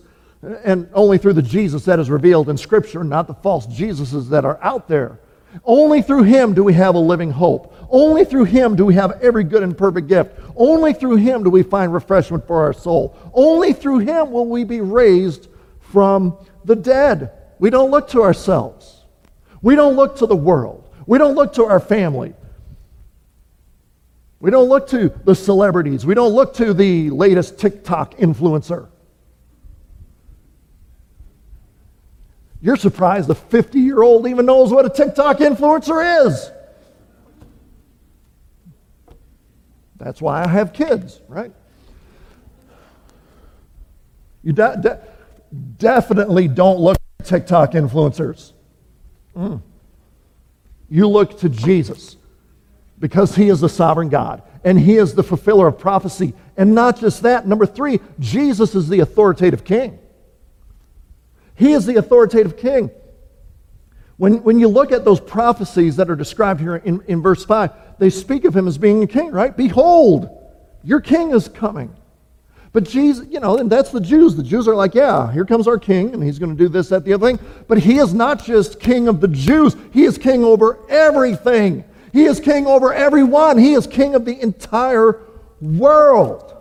and 0.65 0.89
only 0.93 1.17
through 1.17 1.33
the 1.33 1.41
Jesus 1.41 1.85
that 1.85 1.99
is 1.99 2.09
revealed 2.09 2.49
in 2.49 2.57
Scripture, 2.57 3.03
not 3.03 3.27
the 3.27 3.33
false 3.33 3.65
Jesuses 3.67 4.29
that 4.29 4.43
are 4.43 4.59
out 4.61 4.87
there. 4.87 5.19
Only 5.63 6.01
through 6.01 6.23
Him 6.23 6.53
do 6.53 6.63
we 6.63 6.73
have 6.73 6.95
a 6.95 6.99
living 6.99 7.31
hope. 7.31 7.75
Only 7.89 8.25
through 8.25 8.45
Him 8.45 8.75
do 8.75 8.85
we 8.85 8.95
have 8.95 9.21
every 9.21 9.43
good 9.43 9.63
and 9.63 9.77
perfect 9.77 10.07
gift. 10.07 10.37
Only 10.55 10.93
through 10.93 11.17
Him 11.17 11.43
do 11.43 11.49
we 11.49 11.63
find 11.63 11.93
refreshment 11.93 12.45
for 12.47 12.63
our 12.63 12.73
soul. 12.73 13.15
Only 13.33 13.71
through 13.71 13.99
Him 13.99 14.31
will 14.31 14.47
we 14.47 14.63
be 14.63 14.81
raised 14.81 15.47
from 15.79 16.37
the 16.65 16.75
dead. 16.75 17.31
We 17.59 17.69
don't 17.69 17.91
look 17.91 18.09
to 18.09 18.23
ourselves. 18.23 19.05
We 19.61 19.75
don't 19.75 19.95
look 19.95 20.17
to 20.17 20.25
the 20.25 20.35
world. 20.35 20.89
We 21.05 21.17
don't 21.17 21.35
look 21.35 21.53
to 21.53 21.65
our 21.65 21.79
family. 21.79 22.33
We 24.43 24.51
don't 24.51 24.67
look 24.67 24.89
to 24.89 25.07
the 25.23 25.35
celebrities. 25.35 26.05
We 26.05 26.15
don't 26.15 26.33
look 26.33 26.55
to 26.55 26.73
the 26.73 27.11
latest 27.11 27.57
TikTok 27.57 28.15
influencer. 28.15 28.89
You're 32.59 32.75
surprised 32.75 33.29
the 33.29 33.35
50 33.35 33.79
year 33.79 34.01
old 34.01 34.27
even 34.27 34.45
knows 34.45 34.69
what 34.69 34.85
a 34.85 34.89
TikTok 34.89 35.37
influencer 35.37 36.27
is. 36.27 36.51
That's 39.95 40.21
why 40.21 40.43
I 40.43 40.49
have 40.49 40.73
kids, 40.73 41.21
right? 41.29 41.53
You 44.43 44.51
de- 44.51 44.77
de- 44.81 44.99
definitely 45.77 46.49
don't 46.49 46.81
look 46.81 46.97
at 47.21 47.27
TikTok 47.27 47.71
influencers. 47.71 48.51
Mm. 49.37 49.61
You 50.89 51.07
look 51.07 51.39
to 51.39 51.47
Jesus 51.47 52.17
because 53.03 53.35
he 53.35 53.49
is 53.49 53.59
the 53.59 53.67
sovereign 53.67 54.07
God 54.07 54.41
and 54.63 54.79
he 54.79 54.95
is 54.95 55.13
the 55.13 55.23
fulfiller 55.23 55.67
of 55.67 55.77
prophecy. 55.77 56.33
And 56.55 56.73
not 56.73 56.97
just 57.01 57.23
that, 57.23 57.45
number 57.45 57.65
three, 57.65 57.99
Jesus 58.17 58.75
is 58.75 58.87
the 58.87 59.01
authoritative 59.01 59.65
king. 59.65 59.99
He 61.53 61.73
is 61.73 61.85
the 61.85 61.97
authoritative 61.97 62.55
king. 62.55 62.91
When, 64.15 64.41
when 64.43 64.57
you 64.57 64.69
look 64.69 64.93
at 64.93 65.03
those 65.03 65.19
prophecies 65.19 65.97
that 65.97 66.09
are 66.09 66.15
described 66.15 66.61
here 66.61 66.77
in, 66.77 67.01
in 67.09 67.21
verse 67.21 67.43
5, 67.43 67.71
they 67.99 68.09
speak 68.09 68.45
of 68.45 68.55
him 68.55 68.69
as 68.69 68.77
being 68.77 69.03
a 69.03 69.07
king, 69.07 69.31
right? 69.31 69.55
Behold, 69.57 70.29
your 70.81 71.01
king 71.01 71.31
is 71.31 71.49
coming. 71.49 71.93
But 72.71 72.85
Jesus, 72.85 73.27
you 73.29 73.41
know, 73.41 73.57
and 73.57 73.69
that's 73.69 73.91
the 73.91 73.99
Jews. 73.99 74.37
The 74.37 74.43
Jews 74.43 74.65
are 74.65 74.75
like, 74.75 74.95
yeah, 74.95 75.29
here 75.29 75.45
comes 75.45 75.67
our 75.67 75.77
king, 75.77 76.13
and 76.13 76.23
he's 76.23 76.39
going 76.39 76.55
to 76.55 76.57
do 76.57 76.69
this, 76.69 76.87
that, 76.87 77.03
the 77.03 77.11
other 77.11 77.35
thing. 77.35 77.45
But 77.67 77.79
he 77.79 77.97
is 77.97 78.13
not 78.13 78.45
just 78.45 78.79
king 78.79 79.09
of 79.09 79.19
the 79.19 79.27
Jews, 79.27 79.75
he 79.91 80.05
is 80.05 80.17
king 80.17 80.45
over 80.45 80.79
everything. 80.87 81.83
He 82.13 82.25
is 82.25 82.39
king 82.39 82.67
over 82.67 82.93
everyone. 82.93 83.57
He 83.57 83.73
is 83.73 83.87
king 83.87 84.13
of 84.13 84.23
the 84.23 84.39
entire 84.39 85.19
world. 85.59 86.55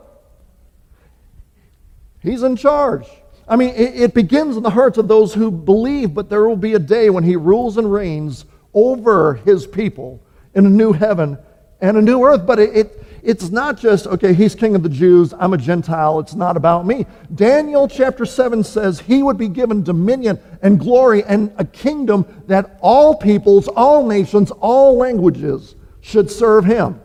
He's 2.21 2.43
in 2.43 2.57
charge. 2.57 3.07
I 3.47 3.57
mean, 3.57 3.71
it, 3.71 4.01
it, 4.01 4.15
begins 4.15 4.57
in 4.57 4.63
the 4.63 4.71
hearts 4.71 4.97
of 4.97 5.09
those 5.09 5.35
who 5.35 5.51
believe, 5.51 6.15
but 6.15 6.31
there 6.31 6.49
will 6.49 6.57
be 6.57 6.73
a 6.73 6.79
day 6.79 7.11
when 7.11 7.23
he 7.23 7.37
rules 7.37 7.77
and 7.77 7.93
reigns 7.93 8.47
over 8.73 9.35
his 9.35 9.67
people 9.67 10.23
in 10.55 10.65
a 10.65 10.71
new 10.71 10.93
heaven 10.93 11.37
and 11.81 11.99
a 11.99 12.03
new 12.03 12.25
earth. 12.25 12.47
But 12.47 12.59
it, 12.59 12.75
it 12.75 13.02
it's 13.23 13.51
not 13.51 13.79
just, 13.79 14.07
okay, 14.09 14.35
he's 14.35 14.55
king 14.55 14.75
of 14.75 14.83
the 14.83 14.89
Jews, 14.89 15.33
I'm 15.39 15.53
a 15.53 15.59
Gentile, 15.59 16.19
it's 16.19 16.35
not 16.35 16.57
about 16.57 16.87
me. 16.87 17.07
Daniel 17.33 17.87
chapter 17.87 18.27
7 18.27 18.65
says 18.65 19.01
he 19.01 19.23
would 19.23 19.39
be 19.39 19.49
given 19.49 19.85
dominion 19.85 20.41
and 20.61 20.79
glory 20.79 21.23
and 21.25 21.53
a 21.57 21.65
kingdom 21.65 22.27
that 22.49 22.79
all 22.81 23.15
peoples, 23.15 23.69
all 23.69 24.07
nations, 24.07 24.51
all 24.51 24.97
languages 24.97 25.77
should 26.01 26.31
serve 26.31 26.65
him. 26.65 27.01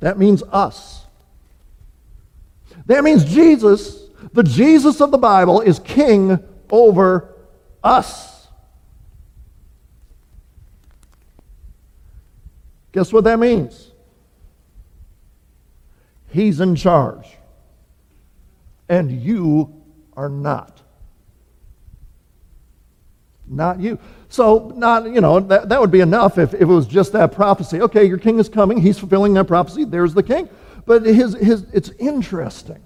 That 0.00 0.18
means 0.18 0.42
us. 0.52 1.06
That 2.84 3.02
means 3.02 3.24
Jesus, 3.24 4.08
the 4.32 4.42
Jesus 4.42 5.00
of 5.00 5.10
the 5.10 5.18
Bible, 5.18 5.62
is 5.62 5.78
king 5.78 6.38
over 6.70 7.34
us. 7.82 8.46
Guess 12.92 13.12
what 13.12 13.24
that 13.24 13.38
means? 13.38 13.92
He's 16.28 16.60
in 16.60 16.76
charge. 16.76 17.26
And 18.88 19.10
you 19.22 19.82
are 20.16 20.28
not. 20.28 20.82
Not 23.48 23.80
you. 23.80 23.98
So, 24.28 24.72
not, 24.74 25.10
you 25.10 25.20
know, 25.20 25.40
that, 25.40 25.68
that 25.68 25.80
would 25.80 25.90
be 25.90 26.00
enough 26.00 26.36
if, 26.38 26.52
if 26.54 26.62
it 26.62 26.64
was 26.64 26.86
just 26.86 27.12
that 27.12 27.32
prophecy. 27.32 27.80
Okay, 27.80 28.04
your 28.04 28.18
king 28.18 28.38
is 28.38 28.48
coming. 28.48 28.80
He's 28.80 28.98
fulfilling 28.98 29.34
that 29.34 29.44
prophecy. 29.44 29.84
There's 29.84 30.14
the 30.14 30.22
king. 30.22 30.48
But 30.84 31.04
his, 31.04 31.34
his, 31.34 31.66
it's 31.72 31.90
interesting 31.98 32.82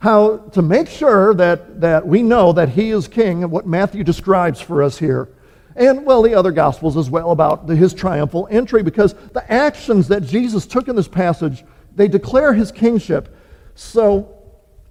how 0.00 0.38
to 0.38 0.62
make 0.62 0.88
sure 0.88 1.34
that, 1.34 1.80
that 1.80 2.06
we 2.06 2.22
know 2.22 2.52
that 2.52 2.70
he 2.70 2.90
is 2.90 3.06
king, 3.06 3.48
what 3.50 3.66
Matthew 3.66 4.02
describes 4.02 4.60
for 4.60 4.82
us 4.82 4.98
here, 4.98 5.28
and 5.76 6.04
well, 6.04 6.22
the 6.22 6.34
other 6.34 6.50
gospels 6.50 6.96
as 6.96 7.10
well 7.10 7.30
about 7.30 7.66
the, 7.66 7.76
his 7.76 7.94
triumphal 7.94 8.48
entry, 8.50 8.82
because 8.82 9.14
the 9.32 9.52
actions 9.52 10.08
that 10.08 10.22
Jesus 10.22 10.66
took 10.66 10.88
in 10.88 10.96
this 10.96 11.08
passage 11.08 11.64
they 12.00 12.08
declare 12.08 12.54
his 12.54 12.72
kingship. 12.72 13.36
So, 13.74 14.36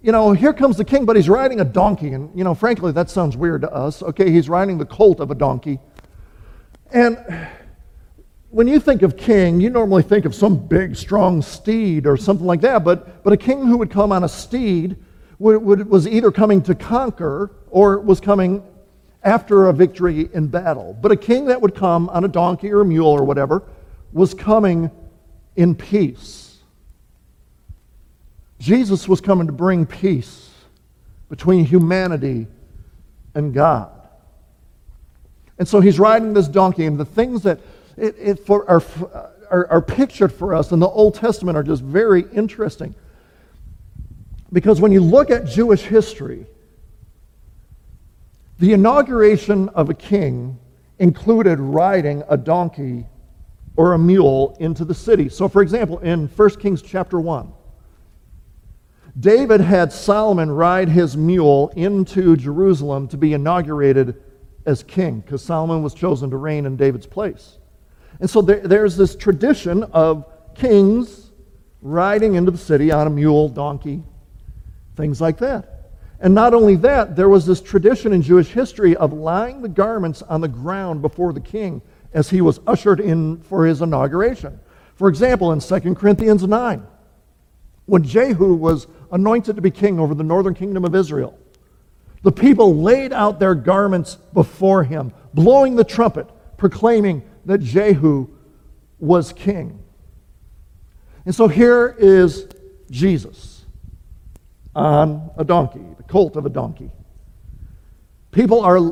you 0.01 0.11
know, 0.11 0.31
here 0.33 0.53
comes 0.53 0.77
the 0.77 0.85
king, 0.85 1.05
but 1.05 1.15
he's 1.15 1.29
riding 1.29 1.59
a 1.59 1.65
donkey. 1.65 2.13
And, 2.13 2.37
you 2.37 2.43
know, 2.43 2.53
frankly, 2.53 2.91
that 2.91 3.09
sounds 3.09 3.35
weird 3.35 3.61
to 3.61 3.71
us. 3.71 4.01
Okay, 4.03 4.31
he's 4.31 4.47
riding 4.47 4.77
the 4.77 4.85
colt 4.85 5.19
of 5.19 5.31
a 5.31 5.35
donkey. 5.35 5.79
And 6.91 7.17
when 8.49 8.67
you 8.67 8.79
think 8.79 9.01
of 9.01 9.17
king, 9.17 9.59
you 9.61 9.69
normally 9.69 10.03
think 10.03 10.25
of 10.25 10.33
some 10.33 10.57
big, 10.57 10.95
strong 10.95 11.41
steed 11.41 12.07
or 12.07 12.17
something 12.17 12.45
like 12.45 12.61
that. 12.61 12.83
But, 12.83 13.23
but 13.23 13.33
a 13.33 13.37
king 13.37 13.65
who 13.65 13.77
would 13.77 13.91
come 13.91 14.11
on 14.11 14.23
a 14.23 14.29
steed 14.29 14.95
would, 15.37 15.61
would, 15.61 15.89
was 15.89 16.07
either 16.07 16.31
coming 16.31 16.61
to 16.63 16.75
conquer 16.75 17.51
or 17.69 17.99
was 17.99 18.19
coming 18.19 18.63
after 19.23 19.67
a 19.67 19.73
victory 19.73 20.29
in 20.33 20.47
battle. 20.47 20.97
But 20.99 21.11
a 21.11 21.17
king 21.17 21.45
that 21.45 21.61
would 21.61 21.75
come 21.75 22.09
on 22.09 22.23
a 22.23 22.27
donkey 22.27 22.71
or 22.71 22.81
a 22.81 22.85
mule 22.85 23.07
or 23.07 23.23
whatever 23.23 23.63
was 24.13 24.33
coming 24.33 24.89
in 25.55 25.75
peace. 25.75 26.48
Jesus 28.59 29.07
was 29.07 29.21
coming 29.21 29.47
to 29.47 29.53
bring 29.53 29.85
peace 29.85 30.49
between 31.29 31.65
humanity 31.65 32.47
and 33.33 33.53
God. 33.53 33.91
And 35.57 35.67
so 35.67 35.79
he's 35.79 35.99
riding 35.99 36.33
this 36.33 36.47
donkey, 36.47 36.85
and 36.85 36.97
the 36.97 37.05
things 37.05 37.43
that 37.43 37.59
it, 37.97 38.15
it 38.17 38.45
for, 38.45 38.69
are, 38.69 38.83
are, 39.49 39.67
are 39.71 39.81
pictured 39.81 40.31
for 40.31 40.53
us 40.53 40.71
in 40.71 40.79
the 40.79 40.87
Old 40.87 41.15
Testament 41.15 41.57
are 41.57 41.63
just 41.63 41.81
very 41.81 42.25
interesting. 42.33 42.95
Because 44.51 44.81
when 44.81 44.91
you 44.91 45.01
look 45.01 45.29
at 45.29 45.45
Jewish 45.45 45.81
history, 45.81 46.45
the 48.57 48.73
inauguration 48.73 49.69
of 49.69 49.89
a 49.89 49.93
king 49.93 50.57
included 50.97 51.59
riding 51.59 52.23
a 52.27 52.35
donkey 52.35 53.05
or 53.75 53.93
a 53.93 53.99
mule 53.99 54.57
into 54.59 54.83
the 54.83 54.95
city. 54.95 55.29
So, 55.29 55.47
for 55.47 55.61
example, 55.61 55.99
in 55.99 56.27
1 56.27 56.49
Kings 56.55 56.81
chapter 56.81 57.19
1, 57.19 57.53
David 59.17 59.61
had 59.61 59.91
Solomon 59.91 60.51
ride 60.51 60.89
his 60.89 61.15
mule 61.15 61.71
into 61.75 62.35
Jerusalem 62.35 63.07
to 63.09 63.17
be 63.17 63.33
inaugurated 63.33 64.21
as 64.65 64.83
king 64.83 65.21
because 65.21 65.43
Solomon 65.43 65.81
was 65.81 65.93
chosen 65.93 66.29
to 66.29 66.37
reign 66.37 66.65
in 66.65 66.75
David's 66.75 67.07
place. 67.07 67.57
And 68.19 68.29
so 68.29 68.41
there, 68.41 68.59
there's 68.59 68.97
this 68.97 69.15
tradition 69.15 69.83
of 69.83 70.25
kings 70.55 71.31
riding 71.81 72.35
into 72.35 72.51
the 72.51 72.57
city 72.57 72.91
on 72.91 73.07
a 73.07 73.09
mule, 73.09 73.49
donkey, 73.49 74.03
things 74.95 75.21
like 75.21 75.37
that. 75.37 75.91
And 76.19 76.35
not 76.35 76.53
only 76.53 76.75
that, 76.77 77.15
there 77.15 77.29
was 77.29 77.45
this 77.45 77.61
tradition 77.61 78.11
in 78.11 78.21
Jewish 78.21 78.49
history 78.49 78.95
of 78.97 79.13
lying 79.13 79.61
the 79.61 79.69
garments 79.69 80.21
on 80.23 80.41
the 80.41 80.49
ground 80.49 81.01
before 81.01 81.31
the 81.31 81.39
king 81.39 81.81
as 82.13 82.29
he 82.29 82.41
was 82.41 82.59
ushered 82.67 82.99
in 82.99 83.39
for 83.41 83.65
his 83.65 83.81
inauguration. 83.81 84.59
For 84.95 85.07
example, 85.07 85.53
in 85.53 85.61
2 85.61 85.95
Corinthians 85.95 86.43
9, 86.43 86.85
when 87.89 88.03
Jehu 88.03 88.53
was 88.53 88.87
anointed 89.11 89.55
to 89.55 89.61
be 89.61 89.71
king 89.71 89.99
over 89.99 90.13
the 90.13 90.23
northern 90.23 90.53
kingdom 90.53 90.85
of 90.85 90.95
Israel, 90.95 91.37
the 92.21 92.31
people 92.31 92.75
laid 92.75 93.13
out 93.13 93.39
their 93.39 93.55
garments 93.55 94.15
before 94.33 94.83
him, 94.83 95.13
blowing 95.33 95.75
the 95.75 95.83
trumpet, 95.83 96.29
proclaiming 96.57 97.23
that 97.45 97.59
Jehu 97.59 98.27
was 98.99 99.33
king. 99.33 99.83
And 101.25 101.33
so 101.33 101.47
here 101.47 101.95
is 101.97 102.47
Jesus 102.91 103.65
on 104.75 105.31
a 105.37 105.43
donkey, 105.43 105.81
the 105.97 106.03
colt 106.03 106.35
of 106.35 106.45
a 106.45 106.49
donkey. 106.49 106.91
People 108.31 108.61
are 108.61 108.91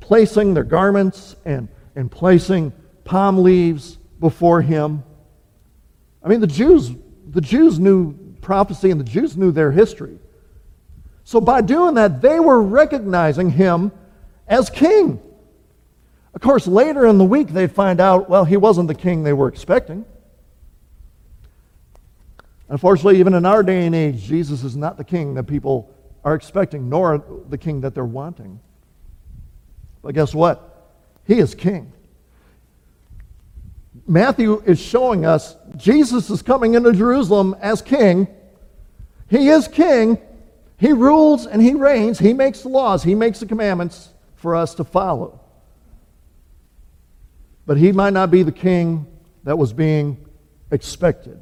placing 0.00 0.54
their 0.54 0.64
garments 0.64 1.36
and, 1.44 1.68
and 1.94 2.10
placing 2.10 2.72
palm 3.04 3.42
leaves 3.42 3.98
before 4.18 4.62
him. 4.62 5.02
I 6.22 6.28
mean, 6.28 6.40
the 6.40 6.46
Jews, 6.46 6.90
the 7.28 7.40
Jews 7.40 7.78
knew 7.78 8.14
prophecy 8.40 8.90
and 8.90 9.00
the 9.00 9.04
Jews 9.04 9.36
knew 9.36 9.52
their 9.52 9.72
history. 9.72 10.18
So 11.24 11.40
by 11.40 11.60
doing 11.60 11.94
that, 11.94 12.20
they 12.20 12.40
were 12.40 12.60
recognizing 12.60 13.50
him 13.50 13.92
as 14.48 14.68
king. 14.70 15.20
Of 16.34 16.40
course, 16.40 16.66
later 16.66 17.06
in 17.06 17.18
the 17.18 17.24
week, 17.24 17.48
they'd 17.48 17.72
find 17.72 18.00
out, 18.00 18.28
well, 18.28 18.44
he 18.44 18.56
wasn't 18.56 18.88
the 18.88 18.94
king 18.94 19.22
they 19.22 19.32
were 19.32 19.48
expecting. 19.48 20.04
Unfortunately, 22.68 23.18
even 23.18 23.34
in 23.34 23.44
our 23.44 23.62
day 23.62 23.84
and 23.86 23.94
age, 23.94 24.22
Jesus 24.22 24.62
is 24.62 24.76
not 24.76 24.96
the 24.96 25.04
king 25.04 25.34
that 25.34 25.44
people 25.44 25.92
are 26.24 26.34
expecting, 26.34 26.88
nor 26.88 27.24
the 27.48 27.58
king 27.58 27.80
that 27.80 27.94
they're 27.94 28.04
wanting. 28.04 28.60
But 30.02 30.14
guess 30.14 30.34
what? 30.34 30.92
He 31.26 31.38
is 31.38 31.54
king. 31.54 31.92
Matthew 34.06 34.62
is 34.64 34.78
showing 34.78 35.26
us 35.26 35.56
Jesus 35.76 36.30
is 36.30 36.42
coming 36.42 36.74
into 36.74 36.92
Jerusalem 36.92 37.56
as 37.60 37.82
king. 37.82 38.28
He 39.28 39.48
is 39.48 39.68
king. 39.68 40.18
He 40.76 40.92
rules 40.92 41.46
and 41.46 41.62
he 41.62 41.74
reigns. 41.74 42.18
He 42.18 42.32
makes 42.32 42.62
the 42.62 42.68
laws. 42.68 43.02
He 43.02 43.14
makes 43.14 43.40
the 43.40 43.46
commandments 43.46 44.08
for 44.36 44.56
us 44.56 44.74
to 44.76 44.84
follow. 44.84 45.40
But 47.66 47.76
he 47.76 47.92
might 47.92 48.12
not 48.12 48.30
be 48.30 48.42
the 48.42 48.52
king 48.52 49.06
that 49.44 49.56
was 49.56 49.72
being 49.72 50.18
expected. 50.70 51.40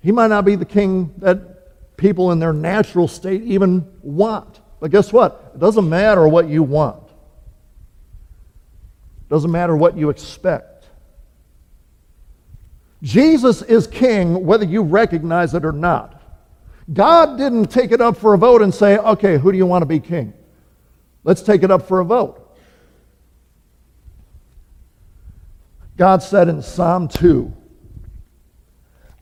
He 0.00 0.12
might 0.12 0.28
not 0.28 0.44
be 0.44 0.56
the 0.56 0.64
king 0.64 1.14
that 1.18 1.96
people 1.96 2.32
in 2.32 2.38
their 2.38 2.52
natural 2.52 3.08
state 3.08 3.42
even 3.42 3.86
want. 4.02 4.60
But 4.80 4.90
guess 4.90 5.12
what? 5.12 5.52
It 5.54 5.60
doesn't 5.60 5.88
matter 5.88 6.26
what 6.28 6.48
you 6.48 6.62
want. 6.62 7.02
It 7.06 9.28
doesn't 9.30 9.50
matter 9.50 9.76
what 9.76 9.96
you 9.96 10.10
expect. 10.10 10.73
Jesus 13.04 13.60
is 13.60 13.86
king 13.86 14.46
whether 14.46 14.64
you 14.64 14.82
recognize 14.82 15.52
it 15.52 15.62
or 15.64 15.72
not. 15.72 16.22
God 16.92 17.36
didn't 17.36 17.66
take 17.66 17.92
it 17.92 18.00
up 18.00 18.16
for 18.16 18.32
a 18.32 18.38
vote 18.38 18.62
and 18.62 18.74
say, 18.74 18.96
okay, 18.96 19.36
who 19.36 19.52
do 19.52 19.58
you 19.58 19.66
want 19.66 19.82
to 19.82 19.86
be 19.86 20.00
king? 20.00 20.32
Let's 21.22 21.42
take 21.42 21.62
it 21.62 21.70
up 21.70 21.86
for 21.86 22.00
a 22.00 22.04
vote. 22.04 22.40
God 25.98 26.22
said 26.22 26.48
in 26.48 26.62
Psalm 26.62 27.08
2, 27.08 27.52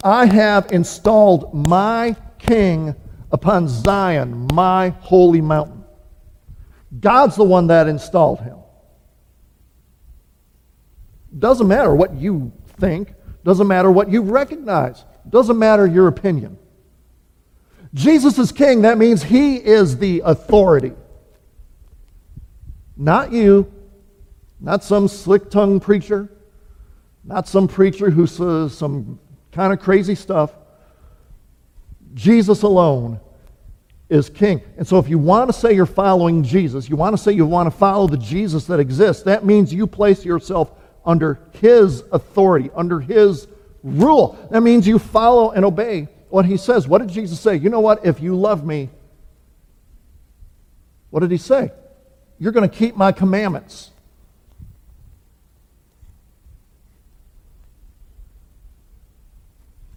I 0.05 0.27
have 0.27 0.71
installed 0.71 1.53
my 1.53 2.17
king 2.39 2.95
upon 3.33 3.67
Zion, 3.67 4.49
my 4.55 4.91
holy 5.01 5.41
mountain. 5.41 5.85
God's 7.01 7.35
the 7.35 7.45
one 7.45 7.67
that 7.67 7.89
installed 7.89 8.41
him. 8.41 8.59
Doesn't 11.37 11.67
matter 11.67 11.95
what 11.95 12.15
you 12.15 12.53
think, 12.79 13.15
doesn't 13.45 13.67
matter 13.67 13.91
what 13.91 14.11
you 14.11 14.23
recognize, 14.23 15.05
doesn't 15.29 15.59
matter 15.59 15.87
your 15.87 16.09
opinion. 16.09 16.59
Jesus 17.95 18.39
is 18.39 18.53
king, 18.53 18.83
that 18.83 18.99
means 18.99 19.23
he 19.23 19.57
is 19.57 19.99
the 19.99 20.23
authority. 20.25 20.93
Not 22.97 23.33
you, 23.33 23.71
not 24.61 24.85
some 24.85 25.09
slick 25.09 25.51
tongued 25.51 25.83
preacher, 25.83 26.31
not 27.25 27.49
some 27.49 27.69
preacher 27.69 28.11
who 28.11 28.27
says 28.27 28.77
some 28.77 29.19
kind 29.51 29.73
of 29.73 29.81
crazy 29.81 30.15
stuff. 30.15 30.53
Jesus 32.15 32.63
alone 32.63 33.21
is 34.09 34.29
king. 34.29 34.61
And 34.77 34.87
so 34.87 34.99
if 34.99 35.09
you 35.09 35.19
want 35.19 35.49
to 35.49 35.53
say 35.53 35.73
you're 35.73 35.87
following 35.87 36.43
Jesus, 36.43 36.89
you 36.89 36.97
want 36.97 37.17
to 37.17 37.23
say 37.23 37.33
you 37.33 37.47
want 37.47 37.67
to 37.67 37.77
follow 37.77 38.07
the 38.07 38.19
Jesus 38.19 38.67
that 38.67 38.81
exists, 38.81 39.23
that 39.25 39.45
means 39.45 39.73
you 39.73 39.87
place 39.87 40.25
yourself 40.25 40.73
under 41.05 41.39
his 41.61 42.03
authority, 42.13 42.71
under 42.75 43.01
his 43.01 43.49
rule. 43.83 44.39
That 44.51 44.63
means 44.63 44.87
you 44.87 44.99
follow 44.99 45.51
and 45.51 45.65
obey 45.65 46.09
what 46.29 46.45
he 46.45 46.57
says. 46.57 46.87
What 46.89 46.99
did 46.99 47.11
Jesus 47.11 47.41
say? 47.41 47.57
You 47.57 47.71
know 47.71 47.81
what? 47.81 48.07
If 48.07 48.21
you 48.21 48.35
love 48.37 48.65
me, 48.65 48.89
what 51.11 51.21
did 51.21 51.31
he 51.31 51.37
say? 51.37 51.73
You're 52.39 52.53
going 52.53 52.69
to 52.69 52.75
keep 52.75 52.97
my 52.97 53.13
commandments. 53.13 53.91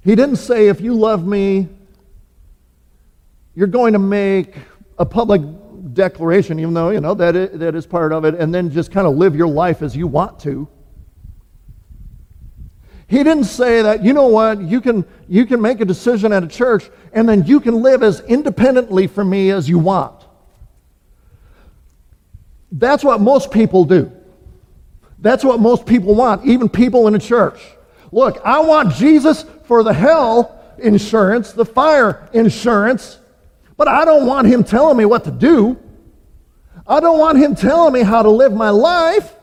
He 0.03 0.15
didn't 0.15 0.35
say, 0.35 0.67
if 0.67 0.81
you 0.81 0.93
love 0.93 1.25
me, 1.25 1.67
you're 3.55 3.65
going 3.65 3.93
to 3.93 3.99
make 3.99 4.55
a 4.99 5.05
public 5.05 5.41
declaration, 5.93 6.59
even 6.59 6.73
though, 6.73 6.89
you 6.89 6.99
know, 6.99 7.15
that 7.15 7.35
is, 7.35 7.57
that 7.59 7.73
is 7.73 7.87
part 7.87 8.11
of 8.11 8.25
it, 8.25 8.35
and 8.35 8.53
then 8.53 8.69
just 8.69 8.91
kind 8.91 9.07
of 9.07 9.15
live 9.15 9.35
your 9.35 9.47
life 9.47 9.81
as 9.81 9.95
you 9.95 10.05
want 10.05 10.39
to. 10.41 10.67
He 13.15 13.23
didn't 13.23 13.45
say 13.45 13.81
that, 13.81 14.03
you 14.03 14.11
know 14.11 14.27
what, 14.27 14.59
you 14.59 14.81
can, 14.81 15.05
you 15.29 15.45
can 15.45 15.61
make 15.61 15.79
a 15.79 15.85
decision 15.85 16.33
at 16.33 16.43
a 16.43 16.47
church 16.49 16.89
and 17.13 17.29
then 17.29 17.45
you 17.45 17.61
can 17.61 17.81
live 17.81 18.03
as 18.03 18.19
independently 18.19 19.07
from 19.07 19.29
me 19.29 19.51
as 19.51 19.69
you 19.69 19.79
want. 19.79 20.25
That's 22.73 23.05
what 23.05 23.21
most 23.21 23.51
people 23.51 23.85
do. 23.85 24.11
That's 25.19 25.45
what 25.45 25.61
most 25.61 25.85
people 25.85 26.13
want, 26.13 26.45
even 26.45 26.67
people 26.67 27.07
in 27.07 27.15
a 27.15 27.19
church. 27.19 27.61
Look, 28.11 28.41
I 28.43 28.59
want 28.59 28.93
Jesus 28.95 29.45
for 29.63 29.81
the 29.81 29.93
hell 29.93 30.75
insurance, 30.77 31.53
the 31.53 31.63
fire 31.63 32.27
insurance, 32.33 33.17
but 33.77 33.87
I 33.87 34.03
don't 34.03 34.27
want 34.27 34.47
him 34.47 34.61
telling 34.61 34.97
me 34.97 35.05
what 35.05 35.23
to 35.23 35.31
do. 35.31 35.79
I 36.85 36.99
don't 36.99 37.17
want 37.17 37.37
him 37.37 37.55
telling 37.55 37.93
me 37.93 38.01
how 38.01 38.23
to 38.23 38.29
live 38.29 38.51
my 38.51 38.71
life. 38.71 39.33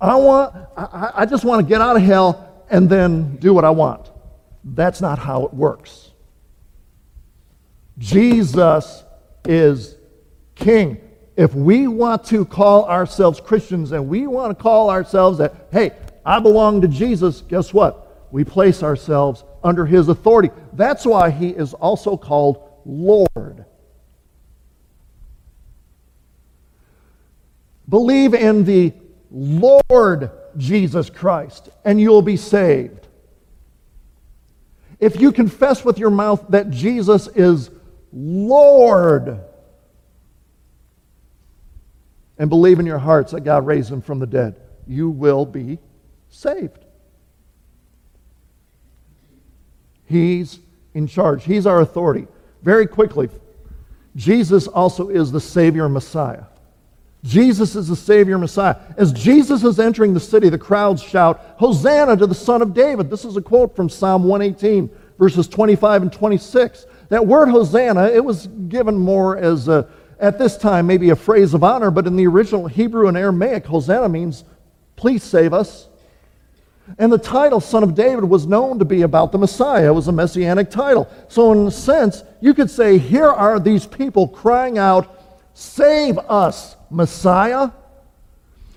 I 0.00 0.16
want 0.16 0.54
I, 0.76 1.10
I 1.14 1.26
just 1.26 1.44
want 1.44 1.66
to 1.66 1.68
get 1.68 1.80
out 1.80 1.96
of 1.96 2.02
hell 2.02 2.64
and 2.70 2.88
then 2.88 3.36
do 3.36 3.54
what 3.54 3.64
I 3.64 3.70
want. 3.70 4.10
That's 4.64 5.00
not 5.00 5.18
how 5.18 5.44
it 5.44 5.54
works. 5.54 6.10
Jesus 7.98 9.04
is 9.44 9.96
king. 10.54 11.00
if 11.36 11.54
we 11.54 11.86
want 11.86 12.24
to 12.24 12.44
call 12.44 12.86
ourselves 12.86 13.40
Christians 13.40 13.92
and 13.92 14.08
we 14.08 14.26
want 14.26 14.56
to 14.56 14.62
call 14.62 14.90
ourselves 14.90 15.38
that, 15.38 15.68
hey, 15.70 15.92
I 16.24 16.40
belong 16.40 16.80
to 16.80 16.88
Jesus, 16.88 17.42
guess 17.42 17.72
what? 17.72 18.26
We 18.32 18.42
place 18.42 18.82
ourselves 18.82 19.44
under 19.62 19.86
his 19.86 20.08
authority. 20.08 20.50
That's 20.72 21.06
why 21.06 21.30
he 21.30 21.50
is 21.50 21.74
also 21.74 22.16
called 22.16 22.58
Lord. 22.84 23.64
Believe 27.88 28.34
in 28.34 28.64
the 28.64 28.92
Lord 29.30 30.30
Jesus 30.56 31.10
Christ, 31.10 31.68
and 31.84 32.00
you'll 32.00 32.22
be 32.22 32.36
saved. 32.36 33.06
If 34.98 35.20
you 35.20 35.32
confess 35.32 35.84
with 35.84 35.98
your 35.98 36.10
mouth 36.10 36.44
that 36.48 36.70
Jesus 36.70 37.28
is 37.28 37.70
Lord, 38.12 39.40
and 42.38 42.50
believe 42.50 42.78
in 42.78 42.86
your 42.86 42.98
hearts 42.98 43.32
that 43.32 43.42
God 43.42 43.66
raised 43.66 43.90
him 43.90 44.00
from 44.00 44.18
the 44.18 44.26
dead, 44.26 44.56
you 44.86 45.10
will 45.10 45.44
be 45.44 45.78
saved. 46.28 46.84
He's 50.06 50.60
in 50.94 51.06
charge, 51.06 51.44
He's 51.44 51.66
our 51.66 51.80
authority. 51.80 52.26
Very 52.62 52.86
quickly, 52.86 53.28
Jesus 54.14 54.66
also 54.66 55.08
is 55.08 55.30
the 55.30 55.40
Savior 55.40 55.88
Messiah. 55.88 56.44
Jesus 57.26 57.74
is 57.74 57.88
the 57.88 57.96
Savior 57.96 58.38
Messiah. 58.38 58.76
As 58.96 59.12
Jesus 59.12 59.64
is 59.64 59.80
entering 59.80 60.14
the 60.14 60.20
city, 60.20 60.48
the 60.48 60.58
crowds 60.58 61.02
shout, 61.02 61.54
Hosanna 61.58 62.16
to 62.16 62.26
the 62.26 62.34
Son 62.34 62.62
of 62.62 62.72
David. 62.72 63.10
This 63.10 63.24
is 63.24 63.36
a 63.36 63.42
quote 63.42 63.74
from 63.74 63.88
Psalm 63.88 64.24
118, 64.24 64.88
verses 65.18 65.48
25 65.48 66.02
and 66.02 66.12
26. 66.12 66.86
That 67.08 67.26
word 67.26 67.48
Hosanna, 67.48 68.06
it 68.06 68.24
was 68.24 68.46
given 68.68 68.96
more 68.96 69.36
as 69.36 69.66
a, 69.66 69.88
at 70.20 70.38
this 70.38 70.56
time, 70.56 70.86
maybe 70.86 71.10
a 71.10 71.16
phrase 71.16 71.52
of 71.52 71.64
honor, 71.64 71.90
but 71.90 72.06
in 72.06 72.16
the 72.16 72.26
original 72.26 72.68
Hebrew 72.68 73.08
and 73.08 73.16
Aramaic, 73.16 73.66
Hosanna 73.66 74.08
means, 74.08 74.44
please 74.94 75.22
save 75.22 75.52
us. 75.52 75.88
And 76.98 77.12
the 77.12 77.18
title, 77.18 77.58
Son 77.58 77.82
of 77.82 77.96
David, 77.96 78.24
was 78.24 78.46
known 78.46 78.78
to 78.78 78.84
be 78.84 79.02
about 79.02 79.32
the 79.32 79.38
Messiah. 79.38 79.88
It 79.88 79.94
was 79.94 80.06
a 80.06 80.12
messianic 80.12 80.70
title. 80.70 81.08
So, 81.28 81.50
in 81.50 81.66
a 81.66 81.70
sense, 81.72 82.22
you 82.40 82.54
could 82.54 82.70
say, 82.70 82.98
here 82.98 83.28
are 83.28 83.58
these 83.58 83.84
people 83.84 84.28
crying 84.28 84.78
out, 84.78 85.12
Save 85.54 86.18
us, 86.18 86.75
Messiah. 86.90 87.70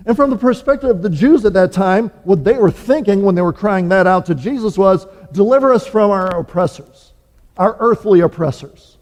And 0.05 0.15
from 0.15 0.29
the 0.29 0.37
perspective 0.37 0.89
of 0.89 1.01
the 1.01 1.09
Jews 1.09 1.45
at 1.45 1.53
that 1.53 1.71
time, 1.71 2.09
what 2.23 2.43
they 2.43 2.53
were 2.53 2.71
thinking 2.71 3.21
when 3.23 3.35
they 3.35 3.41
were 3.41 3.53
crying 3.53 3.89
that 3.89 4.07
out 4.07 4.25
to 4.27 4.35
Jesus 4.35 4.77
was, 4.77 5.07
Deliver 5.31 5.73
us 5.73 5.85
from 5.85 6.09
our 6.11 6.39
oppressors, 6.39 7.13
our 7.57 7.75
earthly 7.79 8.21
oppressors. 8.21 8.97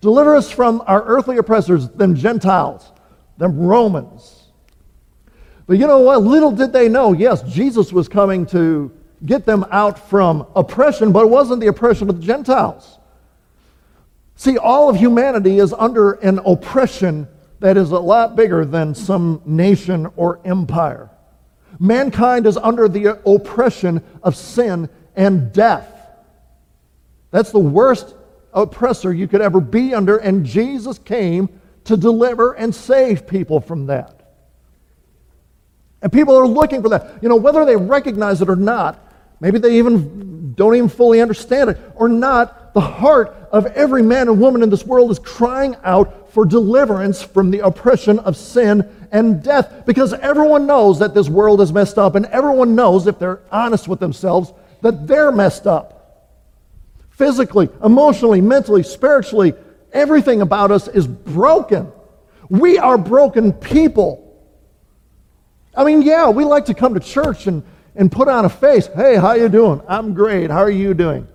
Deliver 0.00 0.36
us 0.36 0.50
from 0.50 0.82
our 0.86 1.04
earthly 1.04 1.38
oppressors, 1.38 1.88
them 1.88 2.14
Gentiles, 2.14 2.90
them 3.36 3.58
Romans. 3.58 4.44
But 5.66 5.78
you 5.78 5.86
know 5.86 5.98
what? 5.98 6.22
Little 6.22 6.52
did 6.52 6.72
they 6.72 6.88
know, 6.88 7.12
yes, 7.12 7.42
Jesus 7.42 7.92
was 7.92 8.08
coming 8.08 8.46
to 8.46 8.90
get 9.26 9.44
them 9.44 9.66
out 9.70 10.08
from 10.08 10.46
oppression, 10.54 11.12
but 11.12 11.24
it 11.24 11.28
wasn't 11.28 11.60
the 11.60 11.66
oppression 11.66 12.08
of 12.08 12.20
the 12.20 12.26
Gentiles. 12.26 12.98
See, 14.36 14.56
all 14.56 14.88
of 14.88 14.96
humanity 14.96 15.58
is 15.58 15.72
under 15.72 16.12
an 16.12 16.38
oppression 16.46 17.26
that 17.60 17.76
is 17.76 17.90
a 17.90 17.98
lot 17.98 18.36
bigger 18.36 18.64
than 18.64 18.94
some 18.94 19.42
nation 19.44 20.08
or 20.16 20.40
empire. 20.44 21.10
Mankind 21.78 22.46
is 22.46 22.56
under 22.56 22.88
the 22.88 23.20
oppression 23.26 24.02
of 24.22 24.36
sin 24.36 24.88
and 25.16 25.52
death. 25.52 25.94
That's 27.30 27.50
the 27.50 27.58
worst 27.58 28.14
oppressor 28.52 29.12
you 29.12 29.28
could 29.28 29.40
ever 29.40 29.60
be 29.60 29.94
under, 29.94 30.16
and 30.16 30.44
Jesus 30.44 30.98
came 30.98 31.48
to 31.84 31.96
deliver 31.96 32.52
and 32.52 32.74
save 32.74 33.26
people 33.26 33.60
from 33.60 33.86
that. 33.86 34.14
And 36.00 36.12
people 36.12 36.36
are 36.36 36.46
looking 36.46 36.82
for 36.82 36.88
that. 36.90 37.22
You 37.22 37.28
know, 37.28 37.36
whether 37.36 37.64
they 37.64 37.76
recognize 37.76 38.40
it 38.40 38.48
or 38.48 38.56
not, 38.56 39.12
maybe 39.40 39.58
they 39.58 39.78
even 39.78 40.54
don't 40.54 40.74
even 40.74 40.88
fully 40.88 41.20
understand 41.20 41.70
it 41.70 41.78
or 41.96 42.08
not, 42.08 42.74
the 42.74 42.80
heart 42.80 43.48
of 43.50 43.66
every 43.66 44.02
man 44.02 44.28
and 44.28 44.40
woman 44.40 44.62
in 44.62 44.70
this 44.70 44.84
world 44.84 45.10
is 45.10 45.18
crying 45.18 45.76
out 45.82 46.27
for 46.38 46.46
deliverance 46.46 47.20
from 47.20 47.50
the 47.50 47.58
oppression 47.58 48.20
of 48.20 48.36
sin 48.36 48.88
and 49.10 49.42
death 49.42 49.84
because 49.86 50.12
everyone 50.12 50.68
knows 50.68 51.00
that 51.00 51.12
this 51.12 51.28
world 51.28 51.60
is 51.60 51.72
messed 51.72 51.98
up 51.98 52.14
and 52.14 52.26
everyone 52.26 52.76
knows, 52.76 53.08
if 53.08 53.18
they're 53.18 53.40
honest 53.50 53.88
with 53.88 53.98
themselves, 53.98 54.52
that 54.80 55.08
they're 55.08 55.32
messed 55.32 55.66
up. 55.66 56.30
Physically, 57.10 57.68
emotionally, 57.82 58.40
mentally, 58.40 58.84
spiritually, 58.84 59.52
everything 59.92 60.40
about 60.40 60.70
us 60.70 60.86
is 60.86 61.08
broken. 61.08 61.90
We 62.48 62.78
are 62.78 62.96
broken 62.96 63.52
people. 63.52 64.40
I 65.76 65.82
mean, 65.82 66.02
yeah, 66.02 66.30
we 66.30 66.44
like 66.44 66.66
to 66.66 66.74
come 66.74 66.94
to 66.94 67.00
church 67.00 67.48
and, 67.48 67.64
and 67.96 68.12
put 68.12 68.28
on 68.28 68.44
a 68.44 68.48
face. 68.48 68.86
Hey, 68.86 69.16
how 69.16 69.32
you 69.32 69.48
doing? 69.48 69.82
I'm 69.88 70.14
great. 70.14 70.52
How 70.52 70.58
are 70.58 70.70
you 70.70 70.94
doing? 70.94 71.26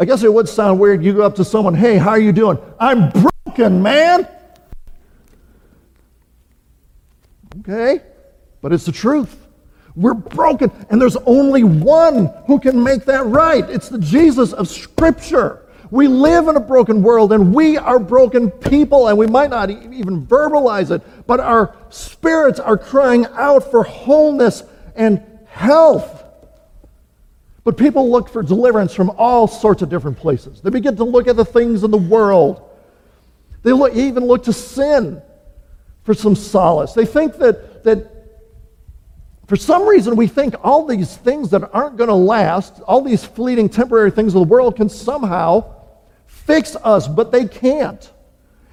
I 0.00 0.06
guess 0.06 0.22
it 0.22 0.32
would 0.32 0.48
sound 0.48 0.80
weird. 0.80 1.04
You 1.04 1.12
go 1.12 1.22
up 1.22 1.34
to 1.34 1.44
someone, 1.44 1.74
hey, 1.74 1.98
how 1.98 2.10
are 2.10 2.18
you 2.18 2.32
doing? 2.32 2.58
I'm 2.80 3.10
broken, 3.10 3.82
man. 3.82 4.26
Okay, 7.58 8.00
but 8.62 8.72
it's 8.72 8.86
the 8.86 8.92
truth. 8.92 9.46
We're 9.94 10.14
broken, 10.14 10.72
and 10.88 10.98
there's 10.98 11.16
only 11.26 11.64
one 11.64 12.32
who 12.46 12.58
can 12.58 12.82
make 12.82 13.04
that 13.04 13.26
right. 13.26 13.68
It's 13.68 13.90
the 13.90 13.98
Jesus 13.98 14.54
of 14.54 14.68
Scripture. 14.68 15.66
We 15.90 16.08
live 16.08 16.48
in 16.48 16.56
a 16.56 16.60
broken 16.60 17.02
world 17.02 17.32
and 17.32 17.52
we 17.52 17.76
are 17.76 17.98
broken 17.98 18.50
people, 18.50 19.08
and 19.08 19.18
we 19.18 19.26
might 19.26 19.50
not 19.50 19.68
even 19.68 20.24
verbalize 20.26 20.90
it, 20.90 21.02
but 21.26 21.40
our 21.40 21.76
spirits 21.90 22.58
are 22.58 22.78
crying 22.78 23.26
out 23.32 23.70
for 23.70 23.82
wholeness 23.82 24.62
and 24.94 25.22
health. 25.46 26.24
But 27.62 27.76
people 27.76 28.10
look 28.10 28.28
for 28.28 28.42
deliverance 28.42 28.94
from 28.94 29.10
all 29.18 29.46
sorts 29.46 29.82
of 29.82 29.88
different 29.88 30.16
places. 30.16 30.60
They 30.62 30.70
begin 30.70 30.96
to 30.96 31.04
look 31.04 31.28
at 31.28 31.36
the 31.36 31.44
things 31.44 31.84
in 31.84 31.90
the 31.90 31.98
world. 31.98 32.62
They 33.62 33.72
look, 33.72 33.94
even 33.94 34.24
look 34.24 34.44
to 34.44 34.52
sin 34.52 35.20
for 36.04 36.14
some 36.14 36.34
solace. 36.34 36.94
They 36.94 37.04
think 37.04 37.36
that, 37.36 37.84
that 37.84 38.20
for 39.46 39.56
some 39.56 39.86
reason, 39.86 40.16
we 40.16 40.26
think 40.26 40.54
all 40.62 40.86
these 40.86 41.16
things 41.16 41.50
that 41.50 41.68
aren't 41.74 41.96
going 41.96 42.08
to 42.08 42.14
last, 42.14 42.80
all 42.82 43.02
these 43.02 43.24
fleeting 43.24 43.68
temporary 43.68 44.10
things 44.10 44.34
of 44.34 44.40
the 44.40 44.48
world, 44.48 44.76
can 44.76 44.88
somehow 44.88 45.74
fix 46.26 46.76
us, 46.76 47.06
but 47.06 47.30
they 47.30 47.44
can't. 47.46 48.10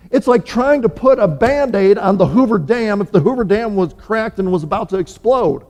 It's 0.10 0.28
like 0.28 0.46
trying 0.46 0.84
to 0.84 0.90
put 0.90 1.20
a 1.20 1.28
band 1.28 1.76
aid 1.76 1.98
on 1.98 2.18
the 2.18 2.26
Hoover 2.26 2.58
Dam 2.58 3.02
if 3.02 3.12
the 3.12 3.20
Hoover 3.20 3.44
Dam 3.44 3.76
was 3.76 3.94
cracked 3.94 4.40
and 4.40 4.52
was 4.52 4.64
about 4.64 4.90
to 4.90 4.98
explode. 4.98 5.66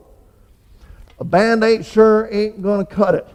A 1.18 1.24
band 1.24 1.64
aid 1.64 1.84
sure 1.84 2.28
ain't 2.30 2.62
going 2.62 2.84
to 2.84 2.94
cut 2.94 3.14
it. 3.14 3.26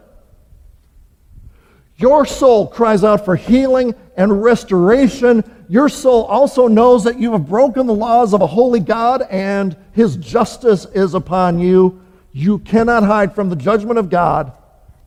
Your 1.96 2.26
soul 2.26 2.66
cries 2.66 3.04
out 3.04 3.24
for 3.24 3.36
healing 3.36 3.94
and 4.16 4.42
restoration. 4.42 5.44
Your 5.68 5.88
soul 5.88 6.24
also 6.24 6.66
knows 6.66 7.04
that 7.04 7.20
you 7.20 7.32
have 7.32 7.48
broken 7.48 7.86
the 7.86 7.94
laws 7.94 8.34
of 8.34 8.42
a 8.42 8.46
holy 8.46 8.80
God 8.80 9.22
and 9.30 9.76
his 9.92 10.16
justice 10.16 10.86
is 10.86 11.14
upon 11.14 11.60
you. 11.60 12.00
You 12.32 12.58
cannot 12.58 13.04
hide 13.04 13.34
from 13.34 13.48
the 13.48 13.56
judgment 13.56 13.98
of 13.98 14.10
God. 14.10 14.52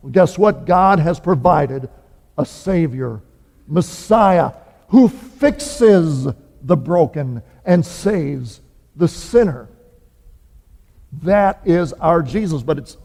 Well, 0.01 0.11
guess 0.11 0.37
what? 0.37 0.65
God 0.65 0.99
has 0.99 1.19
provided 1.19 1.89
a 2.37 2.45
Savior 2.45 3.21
Messiah 3.67 4.53
who 4.89 5.09
fixes 5.09 6.27
the 6.61 6.77
broken 6.77 7.41
and 7.65 7.85
saves 7.85 8.61
the 8.95 9.07
sinner. 9.07 9.67
That 11.23 11.61
is 11.65 11.93
our 11.93 12.21
Jesus, 12.21 12.63
but 12.63 12.77
it's 12.77 12.97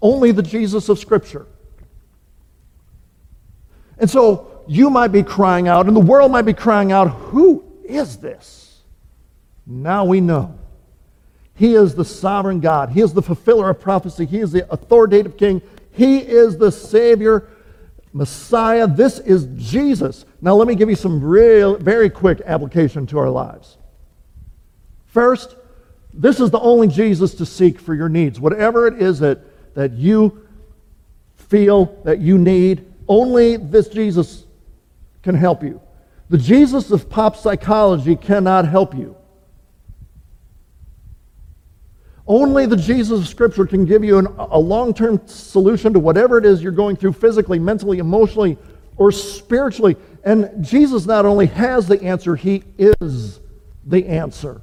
only 0.00 0.32
the 0.32 0.42
Jesus 0.42 0.88
of 0.88 0.98
Scripture. 0.98 1.46
And 3.98 4.08
so 4.08 4.64
you 4.66 4.90
might 4.90 5.08
be 5.08 5.22
crying 5.22 5.68
out, 5.68 5.86
and 5.86 5.96
the 5.96 6.00
world 6.00 6.32
might 6.32 6.42
be 6.42 6.54
crying 6.54 6.92
out, 6.92 7.08
Who 7.08 7.64
is 7.84 8.16
this? 8.16 8.80
Now 9.66 10.04
we 10.04 10.20
know. 10.20 10.58
He 11.54 11.74
is 11.74 11.94
the 11.94 12.04
sovereign 12.04 12.60
God. 12.60 12.90
He 12.90 13.00
is 13.00 13.12
the 13.12 13.22
fulfiller 13.22 13.70
of 13.70 13.80
prophecy. 13.80 14.24
He 14.24 14.40
is 14.40 14.52
the 14.52 14.70
authoritative 14.72 15.36
king. 15.36 15.62
He 15.92 16.18
is 16.18 16.56
the 16.56 16.72
Savior 16.72 17.48
Messiah. 18.12 18.86
This 18.86 19.18
is 19.18 19.46
Jesus. 19.56 20.24
Now, 20.40 20.54
let 20.54 20.66
me 20.66 20.74
give 20.74 20.88
you 20.88 20.96
some 20.96 21.22
real, 21.22 21.76
very 21.76 22.10
quick 22.10 22.40
application 22.44 23.06
to 23.08 23.18
our 23.18 23.30
lives. 23.30 23.76
First, 25.06 25.56
this 26.14 26.40
is 26.40 26.50
the 26.50 26.60
only 26.60 26.88
Jesus 26.88 27.34
to 27.36 27.46
seek 27.46 27.80
for 27.80 27.94
your 27.94 28.08
needs. 28.08 28.38
Whatever 28.38 28.86
it 28.86 29.00
is 29.00 29.20
that, 29.20 29.40
that 29.74 29.92
you 29.92 30.46
feel 31.36 31.98
that 32.04 32.18
you 32.18 32.38
need, 32.38 32.84
only 33.08 33.56
this 33.56 33.88
Jesus 33.88 34.44
can 35.22 35.34
help 35.34 35.62
you. 35.62 35.80
The 36.28 36.38
Jesus 36.38 36.90
of 36.90 37.08
pop 37.08 37.36
psychology 37.36 38.16
cannot 38.16 38.68
help 38.68 38.94
you. 38.94 39.16
Only 42.26 42.66
the 42.66 42.76
Jesus 42.76 43.20
of 43.20 43.28
Scripture 43.28 43.66
can 43.66 43.84
give 43.84 44.04
you 44.04 44.18
an, 44.18 44.26
a 44.38 44.58
long 44.58 44.94
term 44.94 45.20
solution 45.26 45.92
to 45.92 45.98
whatever 45.98 46.38
it 46.38 46.46
is 46.46 46.62
you're 46.62 46.72
going 46.72 46.96
through 46.96 47.14
physically, 47.14 47.58
mentally, 47.58 47.98
emotionally, 47.98 48.56
or 48.96 49.10
spiritually. 49.10 49.96
And 50.24 50.64
Jesus 50.64 51.04
not 51.04 51.26
only 51.26 51.46
has 51.46 51.88
the 51.88 52.00
answer, 52.02 52.36
he 52.36 52.62
is 52.78 53.40
the 53.84 54.06
answer 54.06 54.60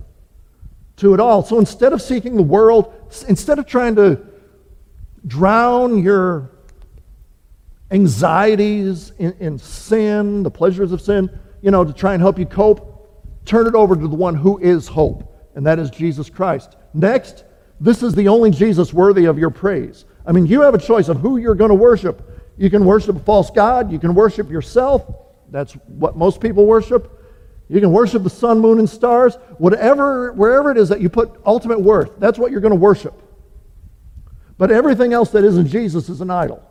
to 1.00 1.14
it 1.14 1.20
all. 1.20 1.44
So 1.44 1.60
instead 1.60 1.94
of 1.94 2.02
seeking 2.02 2.36
the 2.36 2.44
world, 2.44 2.94
instead 3.28 3.60
of 3.60 3.66
trying 3.66 3.96
to 3.96 4.26
drown 5.26 6.02
your 6.04 6.52
anxieties 7.92 9.12
in, 9.18 9.34
in, 9.40 9.58
sin, 9.58 10.44
the 10.44 10.52
pleasures 10.52 10.92
of 10.92 11.02
sin, 11.02 11.30
you 11.62 11.72
know, 11.72 11.84
to 11.84 11.94
try 11.94 12.14
and 12.14 12.22
help 12.22 12.38
you 12.38 12.46
cope, 12.46 13.46
turn 13.46 13.66
it 13.68 13.76
over 13.76 13.96
to 13.96 14.08
the 14.08 14.16
one 14.16 14.36
who 14.36 14.60
is 14.60 14.88
hope, 14.88 15.52
and 15.56 15.66
that 15.66 15.80
is 15.80 15.90
Jesus 15.90 16.30
Christ. 16.30 16.76
Next, 16.94 17.46
this 17.80 18.04
is 18.04 18.14
the 18.14 18.28
only 18.28 18.52
Jesus 18.52 18.94
worthy 18.94 19.26
of 19.26 19.40
your 19.40 19.50
praise. 19.50 20.06
I 20.26 20.32
mean, 20.32 20.46
you 20.46 20.62
have 20.62 20.74
a 20.74 20.80
choice 20.80 21.08
of 21.08 21.18
who 21.18 21.38
you're 21.38 21.56
going 21.56 21.70
to 21.70 21.76
worship. 21.76 22.22
You 22.58 22.70
can 22.70 22.86
worship 22.86 23.16
a 23.16 23.20
false 23.20 23.50
God, 23.50 23.92
you 23.92 24.00
can 24.00 24.14
worship 24.14 24.50
yourself. 24.50 25.06
That's 25.50 25.74
what 25.74 26.18
most 26.18 26.42
people 26.42 26.66
worship. 26.66 27.19
You 27.70 27.80
can 27.80 27.92
worship 27.92 28.24
the 28.24 28.30
sun, 28.32 28.60
moon, 28.60 28.80
and 28.80 28.90
stars. 28.90 29.36
Whatever, 29.60 30.34
wherever 30.34 30.72
it 30.72 30.78
is 30.78 30.90
that 30.90 31.02
you 31.02 31.10
put 31.10 31.40
ultimate 31.46 31.80
worth, 31.80 32.20
that's 32.20 32.40
what 32.40 32.52
you're 32.52 32.62
going 32.62 32.74
to 32.74 32.80
worship. 32.80 33.14
But 34.58 34.72
everything 34.72 35.14
else 35.14 35.30
that 35.32 35.46
isn't 35.46 35.68
Jesus 35.68 36.10
is 36.10 36.20
an 36.20 36.32
idol. 36.32 36.64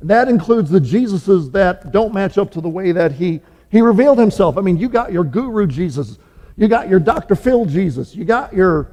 And 0.00 0.10
that 0.10 0.28
includes 0.28 0.70
the 0.70 0.80
Jesuses 0.80 1.52
that 1.52 1.92
don't 1.92 2.12
match 2.12 2.36
up 2.36 2.50
to 2.50 2.60
the 2.60 2.68
way 2.68 2.92
that 2.92 3.12
he, 3.12 3.40
he 3.70 3.80
revealed 3.80 4.18
himself. 4.18 4.58
I 4.58 4.60
mean, 4.60 4.76
you 4.76 4.88
got 4.88 5.12
your 5.12 5.24
guru 5.24 5.66
Jesus, 5.66 6.18
you 6.56 6.68
got 6.68 6.88
your 6.88 7.00
Dr. 7.00 7.36
Phil 7.36 7.64
Jesus, 7.64 8.14
you 8.14 8.24
got 8.24 8.52
your 8.52 8.90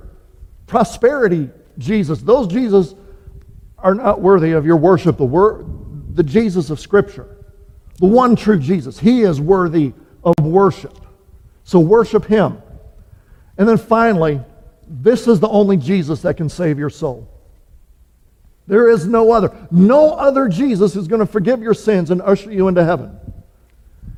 prosperity 0.67 1.49
Jesus. 1.77 2.21
Those 2.21 2.47
Jesus 2.47 2.95
are 3.79 3.95
not 3.95 4.21
worthy 4.21 4.51
of 4.51 4.65
your 4.65 4.77
worship, 4.77 5.17
the, 5.17 5.25
wor- 5.25 5.65
the 6.13 6.23
Jesus 6.23 6.69
of 6.69 6.79
Scripture, 6.79 7.45
the 7.97 8.05
one 8.05 8.35
true 8.35 8.59
Jesus. 8.59 8.99
He 8.99 9.23
is 9.23 9.41
worthy 9.41 9.93
of 10.23 10.35
worship. 10.43 10.97
So 11.63 11.79
worship 11.79 12.25
him. 12.25 12.61
And 13.57 13.67
then 13.67 13.77
finally, 13.77 14.41
this 14.87 15.27
is 15.27 15.39
the 15.39 15.47
only 15.47 15.77
Jesus 15.77 16.21
that 16.21 16.37
can 16.37 16.49
save 16.49 16.77
your 16.77 16.89
soul. 16.89 17.27
There 18.67 18.89
is 18.89 19.05
no 19.05 19.31
other. 19.31 19.55
No 19.71 20.11
other 20.11 20.47
Jesus 20.47 20.95
is 20.95 21.07
going 21.07 21.19
to 21.19 21.25
forgive 21.25 21.61
your 21.61 21.73
sins 21.73 22.11
and 22.11 22.21
usher 22.21 22.51
you 22.51 22.67
into 22.67 22.83
heaven. 22.83 23.17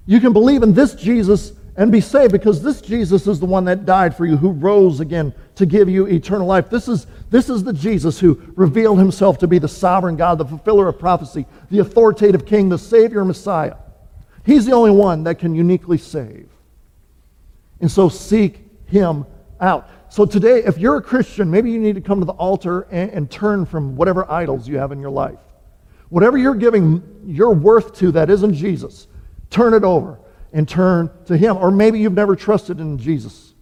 You 0.06 0.20
can 0.20 0.34
believe 0.34 0.64
in 0.64 0.74
this 0.74 0.93
Jesus 0.95 1.54
and 1.76 1.91
be 1.91 2.01
saved 2.01 2.32
because 2.32 2.62
this 2.62 2.82
Jesus 2.82 3.26
is 3.26 3.39
the 3.39 3.45
one 3.45 3.66
that 3.66 3.86
died 3.86 4.16
for 4.16 4.26
you, 4.26 4.38
who 4.38 4.51
rose 4.51 4.99
again 4.99 5.34
to 5.56 5.66
give 5.66 5.89
you 5.89 6.06
eternal 6.06 6.45
life. 6.45 6.70
This 6.70 6.88
is, 6.88 7.08
this 7.32 7.49
is 7.49 7.64
the 7.64 7.74
Jesus 7.74 8.20
who 8.20 8.39
revealed 8.56 8.99
himself 8.99 9.39
to 9.39 9.47
be 9.47 9.58
the 9.58 9.68
sovereign 9.68 10.16
God, 10.16 10.38
the 10.38 10.45
fulfiller 10.45 10.88
of 10.88 10.99
prophecy, 10.99 11.45
the 11.72 11.80
authoritative 11.80 12.45
king, 12.45 12.70
the 12.70 12.78
Savior, 12.78 13.26
Messiah. 13.26 13.76
He's 14.46 14.66
the 14.66 14.74
only 14.74 14.91
one 14.91 15.24
that 15.24 15.39
can 15.39 15.56
uniquely 15.56 15.98
save. 15.98 16.50
And 17.80 17.89
so 17.89 18.10
seek 18.10 18.60
him 18.88 19.26
out. 19.60 19.89
So 20.10 20.26
today, 20.26 20.64
if 20.64 20.78
you're 20.78 20.98
a 20.98 21.02
Christian, 21.02 21.50
maybe 21.50 21.72
you 21.72 21.80
need 21.80 21.96
to 21.96 22.02
come 22.02 22.20
to 22.20 22.26
the 22.26 22.34
altar 22.34 22.82
and, 22.91 23.10
and 23.12 23.32
turn 23.32 23.66
from 23.66 23.96
whatever 23.96 24.30
idols 24.30 24.68
you 24.68 24.78
have 24.78 24.91
in 24.91 25.00
your 25.00 25.10
life. 25.10 25.39
Whatever 26.10 26.38
you're 26.38 26.56
giving 26.56 27.02
your 27.26 27.54
worth 27.54 27.94
to 27.96 28.12
that 28.12 28.30
isn't 28.30 28.54
Jesus, 28.54 29.08
turn 29.50 29.74
it 29.74 29.84
over 29.84 30.20
and 30.52 30.70
turn 30.70 31.10
to 31.26 31.36
him. 31.36 31.58
Or 31.58 31.72
maybe 31.72 32.00
you've 32.00 32.14
never 32.14 32.36
trusted 32.36 32.80
in 32.80 32.98
Jesus. 33.00 33.54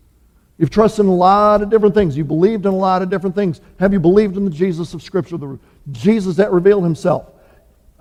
You've 0.58 0.70
trusted 0.70 1.06
in 1.06 1.10
a 1.10 1.16
lot 1.16 1.62
of 1.62 1.70
different 1.70 1.96
things. 1.96 2.18
You 2.18 2.26
believed 2.26 2.66
in 2.66 2.74
a 2.74 2.78
lot 2.78 3.02
of 3.02 3.10
different 3.10 3.36
things. 3.36 3.62
Have 3.80 3.94
you 3.94 4.00
believed 4.00 4.36
in 4.36 4.46
the 4.46 4.52
Jesus 4.52 4.94
of 4.94 5.02
Scripture, 5.02 5.38
the 5.38 5.58
Jesus 5.92 6.36
that 6.36 6.52
revealed 6.52 6.84
himself? 6.84 7.32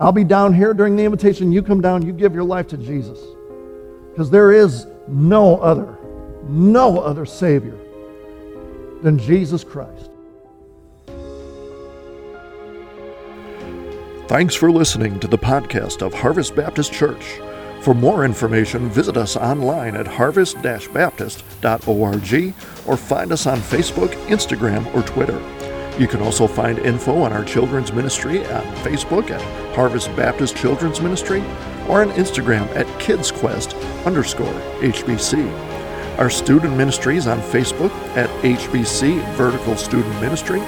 I'll 0.01 0.13
be 0.13 0.25
down 0.25 0.55
here 0.55 0.73
during 0.73 0.97
the 0.97 1.05
invitation. 1.05 1.53
You 1.53 1.63
come 1.63 1.83
down, 1.83 2.05
you 2.05 2.13
give 2.13 2.35
your 2.35 2.45
life 2.45 2.67
to 2.69 2.79
Jesus. 2.79 3.21
Because 4.11 4.31
there 4.31 4.51
is 4.51 4.87
no 5.07 5.59
other, 5.59 5.99
no 6.49 7.01
other 7.01 7.27
Savior 7.27 7.77
than 9.03 9.19
Jesus 9.19 9.63
Christ. 9.63 10.11
Thanks 14.27 14.55
for 14.55 14.71
listening 14.71 15.21
to 15.21 15.27
the 15.27 15.37
podcast 15.37 16.03
of 16.03 16.15
Harvest 16.15 16.55
Baptist 16.55 16.93
Church. 16.93 17.41
For 17.83 17.95
more 17.95 18.25
information, 18.25 18.89
visit 18.89 19.17
us 19.17 19.37
online 19.37 19.97
at 19.97 20.07
harvest-baptist.org 20.07 22.55
or 22.87 22.97
find 22.97 23.33
us 23.33 23.47
on 23.47 23.59
Facebook, 23.59 24.13
Instagram, 24.29 24.95
or 24.95 25.03
Twitter. 25.03 25.39
You 26.01 26.09
can 26.09 26.23
also 26.23 26.47
find 26.47 26.79
info 26.79 27.21
on 27.21 27.33
our 27.35 27.45
children's 27.45 27.93
ministry 27.93 28.39
on 28.47 28.63
Facebook 28.77 29.31
at 29.31 29.75
Harvest 29.77 30.09
Baptist 30.17 30.57
Children's 30.57 30.99
Ministry 31.03 31.41
or 31.91 32.01
on 32.01 32.11
Instagram 32.13 32.67
at 32.75 32.87
KidsQuest 32.99 34.07
underscore 34.07 34.47
HBC. 34.81 36.19
Our 36.19 36.31
student 36.31 36.75
ministries 36.75 37.27
on 37.27 37.39
Facebook 37.41 37.91
at 38.17 38.31
HBC 38.43 39.23
Vertical 39.35 39.77
Student 39.77 40.19
Ministry 40.23 40.61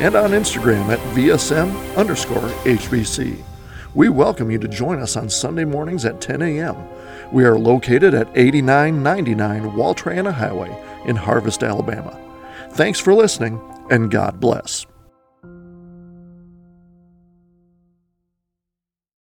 and 0.00 0.14
on 0.14 0.30
Instagram 0.30 0.88
at 0.88 0.98
VSM 1.14 1.94
underscore 1.98 2.48
HBC. 2.64 3.44
We 3.92 4.08
welcome 4.08 4.50
you 4.50 4.58
to 4.58 4.68
join 4.68 5.00
us 5.00 5.18
on 5.18 5.28
Sunday 5.28 5.66
mornings 5.66 6.06
at 6.06 6.22
10 6.22 6.40
a.m. 6.40 6.76
We 7.30 7.44
are 7.44 7.58
located 7.58 8.14
at 8.14 8.34
8999 8.34 9.76
Wall 9.76 9.94
Triana 9.94 10.32
Highway 10.32 10.74
in 11.04 11.16
Harvest, 11.16 11.62
Alabama. 11.62 12.18
Thanks 12.70 12.98
for 12.98 13.12
listening 13.12 13.60
and 13.90 14.10
God 14.10 14.40
bless. 14.40 14.86